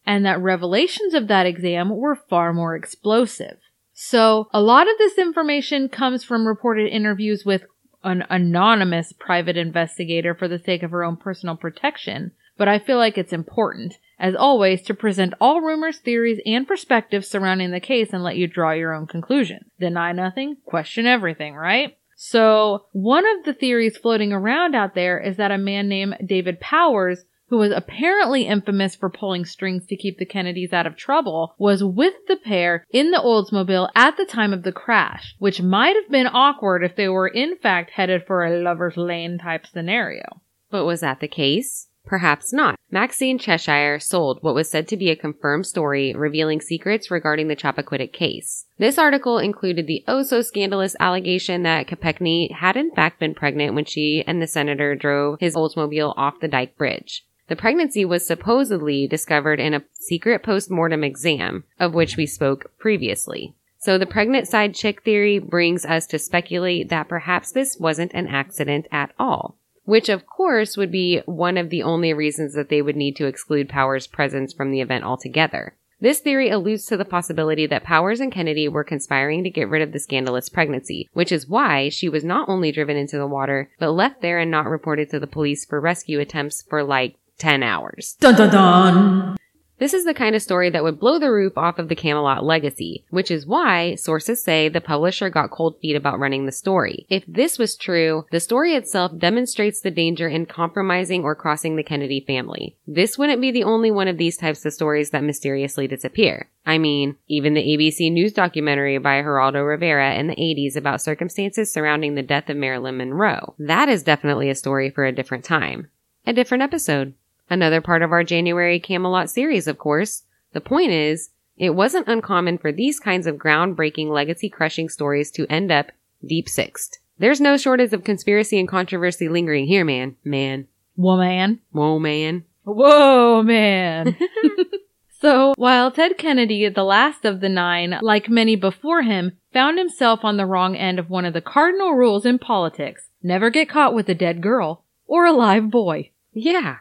and 0.06 0.26
that 0.26 0.40
revelations 0.40 1.14
of 1.14 1.28
that 1.28 1.46
exam 1.46 1.90
were 1.90 2.16
far 2.16 2.54
more 2.54 2.76
explosive. 2.76 3.58
So 4.02 4.48
a 4.54 4.62
lot 4.62 4.90
of 4.90 4.98
this 4.98 5.18
information 5.18 5.90
comes 5.90 6.24
from 6.24 6.48
reported 6.48 6.88
interviews 6.88 7.44
with 7.44 7.66
an 8.02 8.24
anonymous 8.30 9.12
private 9.12 9.58
investigator 9.58 10.34
for 10.34 10.48
the 10.48 10.58
sake 10.58 10.84
of 10.84 10.92
her 10.92 11.04
own 11.04 11.18
personal 11.18 11.58
protection, 11.58 12.32
but 12.58 12.70
I 12.70 12.80
feel 12.80 12.98
like 12.98 13.18
it's 13.18 13.34
important, 13.34 13.96
as 14.18 14.36
always, 14.36 14.82
to 14.84 14.94
present 14.94 15.34
all 15.42 15.60
rumors, 15.60 15.98
theories, 15.98 16.40
and 16.46 16.66
perspectives 16.66 17.28
surrounding 17.28 17.72
the 17.72 17.82
case 17.82 18.14
and 18.14 18.24
let 18.24 18.38
you 18.38 18.48
draw 18.48 18.72
your 18.72 18.94
own 18.94 19.06
conclusion. 19.06 19.66
Deny 19.82 20.14
nothing, 20.14 20.56
question 20.64 21.06
everything, 21.06 21.56
right? 21.56 21.98
So, 22.16 22.86
one 22.94 23.26
of 23.28 23.44
the 23.44 23.54
theories 23.54 23.98
floating 23.98 24.32
around 24.32 24.76
out 24.76 24.96
there 24.96 25.20
is 25.20 25.36
that 25.36 25.52
a 25.52 25.58
man 25.58 25.90
named 25.90 26.20
David 26.26 26.62
Powers 26.62 27.26
who 27.50 27.58
was 27.58 27.72
apparently 27.72 28.48
infamous 28.48 28.96
for 28.96 29.10
pulling 29.10 29.46
strings 29.46 29.86
to 29.88 29.98
keep 29.98 30.18
the 30.18 30.26
Kennedys 30.26 30.74
out 30.74 30.88
of 30.88 30.96
trouble, 30.96 31.56
was 31.58 31.84
with 31.84 32.14
the 32.28 32.36
pair 32.36 32.86
in 32.90 33.12
the 33.12 33.18
Oldsmobile 33.18 33.90
at 33.96 34.18
the 34.18 34.26
time 34.26 34.54
of 34.54 34.64
the 34.64 34.72
crash, 34.72 35.36
which 35.40 35.62
might 35.62 35.96
have 35.96 36.10
been 36.10 36.28
awkward 36.28 36.84
if 36.84 36.96
they 36.96 37.10
were 37.10 37.28
in 37.28 37.58
fact 37.58 37.92
headed 37.92 38.24
for 38.26 38.46
a 38.46 38.62
lover's 38.62 38.98
lane 38.98 39.38
type 39.38 39.66
scenario. 39.66 40.42
But 40.70 40.86
was 40.86 41.02
that 41.02 41.20
the 41.20 41.28
case? 41.28 41.88
Perhaps 42.06 42.52
not. 42.54 42.76
Maxine 42.90 43.38
Cheshire 43.38 44.00
sold 44.00 44.40
what 44.42 44.56
was 44.56 44.70
said 44.70 44.88
to 44.88 44.98
be 44.98 45.12
a 45.12 45.16
confirmed 45.16 45.68
story 45.68 46.14
revealing 46.16 46.60
secrets 46.60 47.12
regarding 47.12 47.48
the 47.48 47.56
Chappaquiddick 47.56 48.14
case. 48.14 48.66
This 48.80 48.98
article 48.98 49.38
included 49.38 49.86
the 49.86 50.04
oh 50.08 50.24
so 50.24 50.42
scandalous 50.42 50.96
allegation 51.00 51.62
that 51.64 51.88
Kopechne 51.88 52.52
had 52.52 52.78
in 52.78 52.92
fact 52.96 53.20
been 53.20 53.36
pregnant 53.36 53.76
when 53.76 53.86
she 53.86 54.24
and 54.26 54.42
the 54.42 54.48
senator 54.48 54.96
drove 54.96 55.40
his 55.40 55.56
Oldsmobile 55.56 56.16
off 56.18 56.40
the 56.40 56.48
Dyke 56.48 56.76
Bridge. 56.78 57.26
The 57.50 57.56
pregnancy 57.56 58.06
was 58.06 58.28
supposedly 58.28 59.08
discovered 59.08 59.60
in 59.60 59.74
a 59.74 59.84
secret 59.94 60.44
post-mortem 60.44 61.04
exam, 61.04 61.64
of 61.80 61.96
which 61.96 62.16
we 62.16 62.28
spoke 62.28 62.72
previously. 62.78 63.56
So 63.80 63.98
the 63.98 64.06
pregnant 64.06 64.48
side 64.48 64.76
chick 64.76 65.02
theory 65.02 65.40
brings 65.40 65.84
us 65.84 66.06
to 66.08 66.20
speculate 66.20 66.90
that 66.90 67.08
perhaps 67.08 67.52
this 67.52 67.78
wasn't 67.80 68.14
an 68.14 68.28
accident 68.28 68.88
at 68.92 69.14
all. 69.18 69.58
Which 69.86 70.10
of 70.10 70.28
course 70.28 70.78
would 70.78 70.92
be 70.92 71.22
one 71.26 71.58
of 71.58 71.72
the 71.72 71.82
only 71.82 72.14
reasons 72.14 72.54
that 72.54 72.70
they 72.70 72.84
would 72.84 72.96
need 72.96 73.16
to 73.16 73.26
exclude 73.26 73.68
Powers' 73.68 74.06
presence 74.06 74.54
from 74.54 74.70
the 74.70 74.82
event 74.82 75.04
altogether. 75.04 75.76
This 76.02 76.20
theory 76.20 76.50
alludes 76.50 76.86
to 76.86 76.98
the 76.98 77.04
possibility 77.04 77.66
that 77.66 77.84
Powers 77.84 78.22
and 78.22 78.32
Kennedy 78.32 78.70
were 78.70 78.86
conspiring 78.86 79.44
to 79.44 79.50
get 79.50 79.68
rid 79.68 79.82
of 79.82 79.92
the 79.92 80.00
scandalous 80.00 80.48
pregnancy, 80.48 81.10
which 81.12 81.32
is 81.32 81.50
why 81.50 81.90
she 81.90 82.08
was 82.08 82.24
not 82.24 82.48
only 82.48 82.72
driven 82.72 82.96
into 82.96 83.18
the 83.18 83.28
water, 83.28 83.70
but 83.80 83.92
left 83.92 84.22
there 84.22 84.40
and 84.40 84.50
not 84.50 84.68
reported 84.68 85.10
to 85.10 85.20
the 85.20 85.28
police 85.28 85.66
for 85.66 85.82
rescue 85.82 86.20
attempts 86.20 86.62
for 86.62 86.84
like 86.84 87.16
10 87.40 87.64
hours. 87.64 88.16
Dun 88.20 88.36
dun 88.36 88.52
dun. 88.52 89.38
This 89.80 89.94
is 89.94 90.04
the 90.04 90.14
kind 90.14 90.36
of 90.36 90.42
story 90.42 90.70
that 90.72 90.84
would 90.84 91.00
blow 91.00 91.20
the 91.20 91.32
roof 91.32 91.58
off 91.58 91.80
of 91.80 91.88
the 91.88 91.96
Camelot 91.96 92.44
legacy, 92.44 93.06
which 93.12 93.32
is 93.32 93.48
why 93.48 93.96
sources 93.96 94.44
say 94.44 94.68
the 94.68 94.82
publisher 94.82 95.30
got 95.30 95.52
cold 95.52 95.80
feet 95.80 95.96
about 95.96 96.20
running 96.20 96.46
the 96.46 96.52
story. 96.52 97.08
If 97.10 97.24
this 97.26 97.58
was 97.58 97.78
true, 97.78 98.26
the 98.30 98.42
story 98.42 98.76
itself 98.76 99.18
demonstrates 99.18 99.80
the 99.80 99.90
danger 99.90 100.28
in 100.28 100.48
compromising 100.48 101.24
or 101.24 101.34
crossing 101.34 101.78
the 101.78 101.84
Kennedy 101.84 102.20
family. 102.28 102.76
This 102.86 103.18
wouldn't 103.18 103.40
be 103.40 103.52
the 103.52 103.64
only 103.64 103.90
one 103.90 104.10
of 104.10 104.18
these 104.18 104.36
types 104.36 104.66
of 104.66 104.74
stories 104.74 105.12
that 105.12 105.24
mysteriously 105.24 105.88
disappear. 105.88 106.50
I 106.66 106.78
mean, 106.78 107.16
even 107.30 107.54
the 107.54 107.64
ABC 107.64 108.12
News 108.12 108.34
documentary 108.34 108.98
by 108.98 109.22
Geraldo 109.22 109.66
Rivera 109.66 110.16
in 110.16 110.28
the 110.28 110.36
80s 110.36 110.76
about 110.76 111.02
circumstances 111.02 111.72
surrounding 111.72 112.16
the 112.16 112.22
death 112.22 112.50
of 112.50 112.58
Marilyn 112.58 112.98
Monroe. 112.98 113.56
That 113.58 113.88
is 113.88 114.04
definitely 114.04 114.50
a 114.50 114.56
story 114.56 114.90
for 114.90 115.06
a 115.06 115.14
different 115.14 115.46
time. 115.46 115.88
A 116.28 116.34
different 116.34 116.64
episode. 116.64 117.14
Another 117.50 117.82
part 117.82 118.02
of 118.02 118.12
our 118.12 118.24
January 118.24 118.80
Camelot 118.80 119.30
series, 119.30 119.68
of 119.68 119.78
course. 119.78 120.24
The 120.54 120.62
point 120.62 120.92
is, 120.92 121.30
it 121.58 121.72
wasn't 121.72 122.08
uncommon 122.08 122.58
for 122.58 122.72
these 122.72 123.00
kinds 123.00 123.28
of 123.28 123.36
groundbreaking 123.36 124.10
legacy 124.10 124.50
crushing 124.50 124.88
stories 124.88 125.32
to 125.32 125.48
end 125.48 125.72
up 125.72 125.92
deep 126.26 126.48
sixed. 126.48 127.00
There's 127.18 127.42
no 127.42 127.58
shortage 127.58 127.92
of 127.92 128.04
conspiracy 128.04 128.60
and 128.60 128.68
controversy 128.68 129.28
lingering 129.28 129.66
here, 129.66 129.84
man. 129.84 130.16
Man. 130.24 130.68
Woman. 130.96 131.60
Whoa, 131.72 132.00
man. 132.00 132.46
Whoa, 132.64 133.44
man. 133.44 134.16
so, 135.20 135.54
while 135.58 135.92
Ted 135.92 136.18
Kennedy, 136.18 136.70
the 136.70 136.84
last 136.84 137.26
of 137.26 137.42
the 137.42 137.50
nine, 137.50 138.00
like 138.02 138.30
many 138.30 138.56
before 138.56 139.02
him, 139.02 139.38
found 139.52 139.78
himself 139.78 140.22
on 140.24 140.38
the 140.38 140.46
wrong 140.46 140.76
end 140.76 141.00
of 141.00 141.10
one 141.10 141.26
of 141.26 141.34
the 141.34 141.42
cardinal 141.42 141.94
rules 141.94 142.26
in 142.26 142.40
politics 142.40 143.10
never 143.22 143.50
get 143.50 143.68
caught 143.70 143.94
with 143.94 144.08
a 144.08 144.16
dead 144.16 144.42
girl 144.42 144.84
or 145.06 145.26
a 145.26 145.34
live 145.34 145.70
boy. 145.70 146.12
Yeah. 146.32 146.78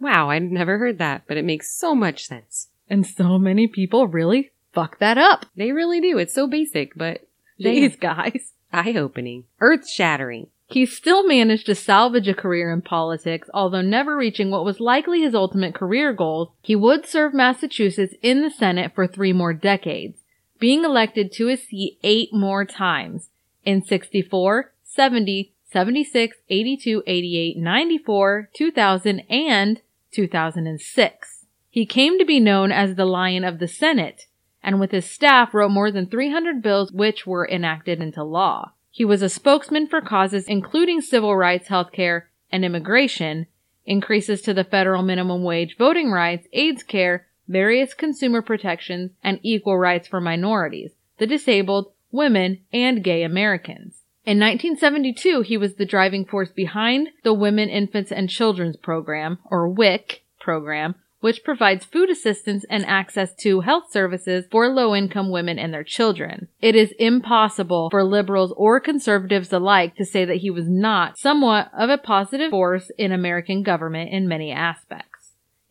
Wow, 0.00 0.30
I'd 0.30 0.50
never 0.50 0.78
heard 0.78 0.98
that, 0.98 1.22
but 1.28 1.36
it 1.36 1.44
makes 1.44 1.70
so 1.72 1.94
much 1.94 2.26
sense. 2.26 2.68
And 2.88 3.06
so 3.06 3.38
many 3.38 3.66
people 3.68 4.08
really 4.08 4.50
fuck 4.72 4.98
that 4.98 5.18
up. 5.18 5.46
They 5.56 5.72
really 5.72 6.00
do. 6.00 6.18
It's 6.18 6.34
so 6.34 6.46
basic, 6.46 6.94
but 6.96 7.26
These 7.58 7.96
guys. 7.96 8.52
eye 8.72 8.94
opening, 8.96 9.44
earth 9.60 9.88
shattering. 9.88 10.48
He 10.66 10.86
still 10.86 11.26
managed 11.26 11.66
to 11.66 11.74
salvage 11.74 12.28
a 12.28 12.34
career 12.34 12.72
in 12.72 12.82
politics, 12.82 13.50
although 13.52 13.80
never 13.82 14.16
reaching 14.16 14.50
what 14.50 14.64
was 14.64 14.78
likely 14.78 15.22
his 15.22 15.34
ultimate 15.34 15.74
career 15.74 16.12
goals. 16.12 16.50
He 16.62 16.76
would 16.76 17.06
serve 17.06 17.34
Massachusetts 17.34 18.14
in 18.22 18.42
the 18.42 18.50
Senate 18.50 18.92
for 18.94 19.06
three 19.08 19.32
more 19.32 19.52
decades, 19.52 20.20
being 20.60 20.84
elected 20.84 21.32
to 21.32 21.48
his 21.48 21.64
seat 21.66 21.98
eight 22.04 22.32
more 22.32 22.64
times 22.64 23.30
in 23.64 23.82
64, 23.82 24.72
70, 24.84 25.52
76, 25.64 26.36
82, 26.48 27.02
88, 27.04 27.56
94, 27.56 28.48
2000, 28.54 29.20
and 29.28 29.80
2006. 30.12 31.46
He 31.68 31.86
came 31.86 32.18
to 32.18 32.24
be 32.24 32.40
known 32.40 32.72
as 32.72 32.94
the 32.94 33.04
Lion 33.04 33.44
of 33.44 33.58
the 33.58 33.68
Senate, 33.68 34.26
and 34.62 34.80
with 34.80 34.90
his 34.90 35.08
staff 35.08 35.54
wrote 35.54 35.70
more 35.70 35.90
than 35.90 36.06
300 36.06 36.62
bills 36.62 36.92
which 36.92 37.26
were 37.26 37.48
enacted 37.48 38.00
into 38.00 38.24
law. 38.24 38.72
He 38.90 39.04
was 39.04 39.22
a 39.22 39.28
spokesman 39.28 39.86
for 39.86 40.00
causes 40.00 40.48
including 40.48 41.00
civil 41.00 41.36
rights, 41.36 41.68
healthcare, 41.68 42.24
and 42.50 42.64
immigration, 42.64 43.46
increases 43.86 44.42
to 44.42 44.52
the 44.52 44.64
federal 44.64 45.02
minimum 45.02 45.42
wage, 45.44 45.76
voting 45.78 46.10
rights, 46.10 46.46
AIDS 46.52 46.82
care, 46.82 47.26
various 47.48 47.94
consumer 47.94 48.42
protections, 48.42 49.12
and 49.22 49.40
equal 49.42 49.78
rights 49.78 50.08
for 50.08 50.20
minorities, 50.20 50.92
the 51.18 51.26
disabled, 51.26 51.92
women, 52.10 52.58
and 52.72 53.04
gay 53.04 53.22
Americans. 53.22 53.99
In 54.30 54.38
1972, 54.38 55.40
he 55.40 55.56
was 55.56 55.74
the 55.74 55.84
driving 55.84 56.24
force 56.24 56.52
behind 56.52 57.08
the 57.24 57.34
Women, 57.34 57.68
Infants, 57.68 58.12
and 58.12 58.30
Children's 58.30 58.76
Program, 58.76 59.38
or 59.50 59.68
WIC 59.68 60.22
program, 60.38 60.94
which 61.18 61.42
provides 61.42 61.84
food 61.84 62.08
assistance 62.08 62.64
and 62.70 62.86
access 62.86 63.34
to 63.40 63.62
health 63.62 63.90
services 63.90 64.44
for 64.48 64.68
low 64.68 64.94
income 64.94 65.32
women 65.32 65.58
and 65.58 65.74
their 65.74 65.82
children. 65.82 66.46
It 66.60 66.76
is 66.76 66.94
impossible 67.00 67.90
for 67.90 68.04
liberals 68.04 68.54
or 68.56 68.78
conservatives 68.78 69.52
alike 69.52 69.96
to 69.96 70.04
say 70.04 70.24
that 70.24 70.36
he 70.36 70.50
was 70.50 70.68
not 70.68 71.18
somewhat 71.18 71.68
of 71.76 71.90
a 71.90 71.98
positive 71.98 72.52
force 72.52 72.92
in 72.96 73.10
American 73.10 73.64
government 73.64 74.12
in 74.12 74.28
many 74.28 74.52
aspects. 74.52 75.19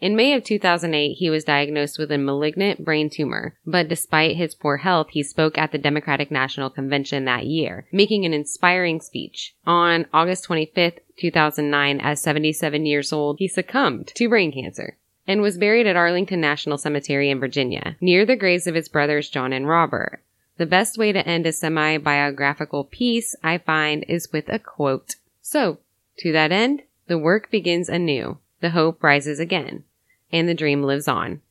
In 0.02 0.16
May 0.16 0.34
of 0.34 0.45
2008, 0.45 1.16
he 1.16 1.30
was 1.30 1.43
diagnosed 1.43 2.00
with 2.00 2.10
a 2.10 2.18
malignant 2.18 2.86
brain 2.86 3.10
tumor, 3.10 3.58
but 3.66 3.89
despite 3.89 4.38
his 4.38 4.56
poor 4.56 4.78
health, 4.78 5.08
he 5.12 5.22
spoke 5.24 5.58
at 5.58 5.74
the 5.74 5.78
Democratic 5.78 6.32
National 6.32 6.70
Convention 6.70 7.26
that 7.26 7.47
year, 7.47 7.86
making 7.91 8.24
an 8.24 8.34
inspiring 8.34 9.02
speech. 9.02 9.56
On 9.68 10.06
August 10.14 10.47
25th, 10.47 11.00
2009, 11.18 12.00
at 12.00 12.18
77 12.18 12.86
years 12.86 13.12
old, 13.12 13.39
he 13.39 13.47
succumbed 13.50 14.08
to 14.16 14.30
brain 14.30 14.54
cancer 14.54 14.97
and 15.28 15.41
was 15.41 15.58
buried 15.58 15.86
at 15.86 15.97
Arlington 15.97 16.39
National 16.39 16.78
Cemetery 16.78 17.30
in 17.30 17.41
Virginia, 17.41 17.97
near 18.00 18.26
the 18.26 18.38
graves 18.38 18.68
of 18.68 18.76
his 18.76 18.88
brothers 18.88 19.30
John 19.30 19.52
and 19.52 19.68
Robert. 19.68 20.24
The 20.58 20.66
best 20.66 20.97
way 20.97 21.12
to 21.12 21.28
end 21.28 21.45
a 21.45 21.52
semi-biographical 21.52 22.86
piece, 22.86 23.36
I 23.43 23.58
find, 23.58 24.06
is 24.08 24.32
with 24.32 24.47
a 24.47 24.60
quote. 24.60 25.16
So, 25.41 25.80
to 26.20 26.32
that 26.32 26.54
end, 26.54 26.84
the 27.08 27.18
work 27.18 27.52
begins 27.52 27.89
anew, 27.89 28.38
the 28.62 28.72
hope 28.72 29.04
rises 29.04 29.39
again, 29.39 29.84
and 30.32 30.47
the 30.47 30.53
dream 30.53 30.84
lives 30.84 31.07
on. 31.07 31.41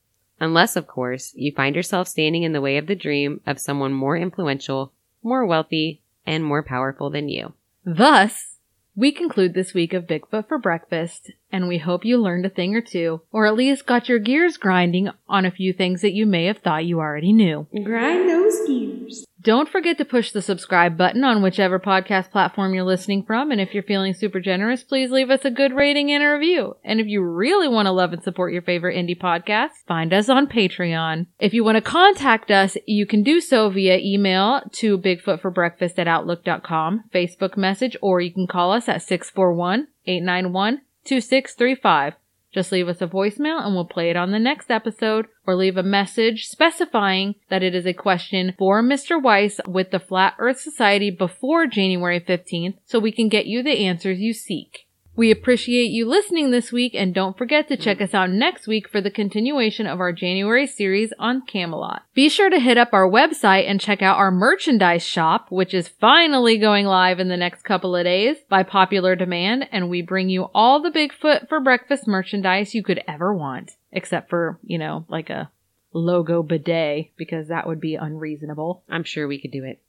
Unless, 0.41 0.77
of 0.77 0.87
course, 0.87 1.33
you 1.35 1.53
find 1.53 1.75
yourself 1.75 2.09
standing 2.09 2.45
in 2.45 2.53
the 2.53 2.61
way 2.61 2.77
of 2.77 2.87
the 2.87 2.95
dream 2.95 3.41
of 3.47 3.59
someone 3.59 3.93
more 3.93 4.17
influential, 4.17 4.93
more 5.23 5.45
wealthy, 5.45 6.01
and 6.27 6.45
more 6.45 6.63
powerful 6.63 7.11
than 7.11 7.29
you. 7.29 7.55
Thus, 7.85 8.57
we 8.95 9.13
conclude 9.13 9.55
this 9.55 9.75
week 9.75 9.93
of 9.93 10.07
Bigfoot 10.07 10.49
for 10.49 10.59
Breakfast, 10.59 11.31
and 11.53 11.69
we 11.69 11.79
hope 11.79 12.05
you 12.05 12.19
learned 12.19 12.47
a 12.47 12.51
thing 12.51 12.75
or 12.75 12.81
two, 12.81 13.21
or 13.31 13.47
at 13.47 13.55
least 13.55 13.87
got 13.87 14.09
your 14.09 14.19
gears 14.19 14.57
grinding 14.57 15.11
on 15.29 15.45
a 15.45 15.53
few 15.53 15.73
things 15.73 16.03
that 16.03 16.15
you 16.15 16.27
may 16.27 16.47
have 16.47 16.59
thought 16.59 16.85
you 16.85 16.99
already 16.99 17.33
knew. 17.33 17.67
Grind 17.85 18.29
those 18.29 18.67
gears. 18.67 18.98
Don't 19.41 19.69
forget 19.69 19.99
to 19.99 20.05
push 20.05 20.33
the 20.33 20.43
subscribe 20.43 20.97
button 20.97 21.23
on 21.23 21.43
whichever 21.43 21.79
podcast 21.79 22.31
platform 22.31 22.75
you're 22.75 22.83
listening 22.85 23.23
from. 23.23 23.53
And 23.53 23.61
if 23.61 23.73
you're 23.73 23.85
feeling 23.85 24.13
super 24.13 24.41
generous, 24.41 24.83
please 24.83 25.13
leave 25.13 25.31
us 25.31 25.45
a 25.45 25.51
good 25.51 25.73
rating 25.73 26.11
and 26.11 26.25
a 26.25 26.33
review. 26.33 26.77
And 26.85 26.99
if 26.99 27.07
you 27.07 27.23
really 27.23 27.69
want 27.69 27.87
to 27.87 27.93
love 27.93 28.13
and 28.13 28.23
support 28.23 28.53
your 28.53 28.63
favorite 28.63 28.97
indie 28.97 29.19
podcasts, 29.19 29.87
find 29.87 30.13
us 30.13 30.29
on 30.29 30.49
Patreon. 30.49 31.27
If 31.39 31.55
you 31.55 31.63
want 31.63 31.77
to 31.77 31.83
contact 31.83 32.51
us, 32.51 32.77
you 32.87 33.07
can 33.07 33.23
do 33.23 33.41
so 33.41 33.71
via 33.71 33.99
email 33.99 34.63
to 34.73 34.99
bigfootforbreakfast 34.99 35.99
at 35.99 36.09
outlook.com, 36.09 37.05
Facebook 37.15 37.57
message, 37.57 37.97
or 38.03 38.21
you 38.21 38.33
can 38.33 38.49
call 38.49 38.73
us 38.73 38.89
at 38.89 39.03
641 39.03 39.87
891 40.07 40.81
2635. 41.05 42.15
Just 42.53 42.73
leave 42.73 42.89
us 42.89 43.03
a 43.03 43.07
voicemail 43.07 43.65
and 43.65 43.75
we'll 43.75 43.85
play 43.85 44.11
it 44.11 44.17
on 44.17 44.31
the 44.31 44.39
next 44.39 44.71
episode 44.71 45.27
or 45.47 45.55
leave 45.55 45.77
a 45.77 45.83
message 45.83 46.47
specifying 46.47 47.35
that 47.51 47.63
it 47.63 47.75
is 47.75 47.87
a 47.87 47.93
question 47.93 48.55
for 48.59 48.83
Mr. 48.83 49.23
Weiss 49.23 49.61
with 49.67 49.91
the 49.91 50.01
Flat 50.01 50.35
Earth 50.39 50.61
Society 50.61 51.11
before 51.11 51.67
January 51.67 52.21
15th 52.21 52.79
so 52.85 52.99
we 52.99 53.13
can 53.13 53.29
get 53.29 53.47
you 53.47 53.63
the 53.63 53.87
answers 53.87 54.19
you 54.19 54.33
seek. 54.33 54.88
We 55.19 55.33
appreciate 55.33 55.91
you 55.91 56.07
listening 56.07 56.53
this 56.53 56.71
week 56.71 56.95
and 56.95 57.13
don't 57.13 57.37
forget 57.37 57.67
to 57.67 57.77
check 57.77 58.01
us 58.01 58.15
out 58.15 58.31
next 58.31 58.69
week 58.69 58.89
for 58.89 59.01
the 59.01 59.11
continuation 59.11 59.89
of 59.89 59.99
our 59.99 60.13
January 60.13 60.65
series 60.65 61.13
on 61.19 61.45
Camelot. 61.45 62.03
Be 62.15 62.29
sure 62.29 62.49
to 62.49 62.61
hit 62.61 62.79
up 62.79 62.91
our 62.93 63.11
website 63.11 63.69
and 63.69 63.81
check 63.81 64.01
out 64.01 64.17
our 64.17 64.31
merchandise 64.31 65.03
shop, 65.03 65.49
which 65.51 65.75
is 65.75 65.89
finally 65.89 66.57
going 66.57 66.87
live 66.87 67.19
in 67.19 67.27
the 67.27 67.37
next 67.37 67.63
couple 67.63 67.97
of 67.97 68.05
days 68.05 68.37
by 68.49 68.63
popular 68.63 69.17
demand, 69.17 69.69
and 69.73 69.91
we 69.91 70.03
bring 70.03 70.29
you 70.29 70.51
all 70.55 70.81
the 70.81 70.93
Bigfoot 70.93 71.49
for 71.49 71.59
breakfast 71.59 72.07
merchandise 72.07 72.73
you 72.73 72.85
could 72.85 73.03
ever 73.09 73.35
want. 73.35 73.73
Except 73.91 74.31
for, 74.31 74.61
you 74.63 74.79
know, 74.79 75.05
like 75.09 75.31
a 75.31 75.51
logo 75.93 76.45
bidet, 76.45 77.11
because 77.17 77.49
that 77.49 77.67
would 77.67 77.81
be 77.81 77.97
unreasonable. 77.97 78.85
I'm 78.89 79.03
sure 79.03 79.27
we 79.27 79.41
could 79.41 79.51
do 79.51 79.65
it. 79.65 79.83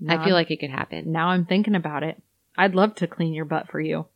Now 0.00 0.22
I 0.22 0.24
feel 0.24 0.32
like 0.32 0.50
it 0.50 0.60
could 0.60 0.70
happen. 0.70 1.12
now 1.12 1.28
I'm 1.28 1.44
thinking 1.44 1.74
about 1.74 2.04
it. 2.04 2.22
I'd 2.56 2.74
love 2.74 2.94
to 2.94 3.06
clean 3.06 3.34
your 3.34 3.44
butt 3.44 3.68
for 3.70 3.80
you. 3.80 4.06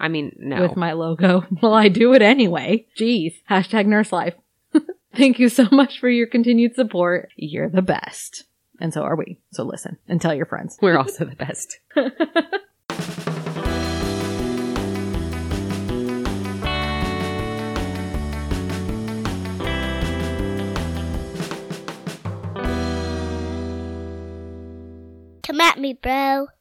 I 0.00 0.08
mean, 0.08 0.36
no. 0.38 0.62
with 0.62 0.76
my 0.76 0.92
logo. 0.92 1.44
Well, 1.62 1.74
I 1.74 1.88
do 1.88 2.14
it 2.14 2.22
anyway. 2.22 2.86
Jeez. 2.96 3.34
Hashtag 3.50 3.86
nurse 3.86 4.12
life. 4.12 4.34
Thank 5.16 5.38
you 5.38 5.48
so 5.48 5.66
much 5.72 5.98
for 5.98 6.08
your 6.08 6.26
continued 6.26 6.74
support. 6.74 7.30
You're 7.36 7.68
the 7.68 7.82
best. 7.82 8.44
And 8.80 8.94
so 8.94 9.02
are 9.02 9.16
we. 9.16 9.40
So 9.52 9.64
listen 9.64 9.98
and 10.08 10.20
tell 10.20 10.34
your 10.34 10.46
friends. 10.46 10.78
We're 10.80 10.98
also 10.98 11.24
the 11.24 11.34
best. 11.34 11.78
Come 25.42 25.60
at 25.62 25.78
me, 25.78 25.94
bro. 25.94 26.48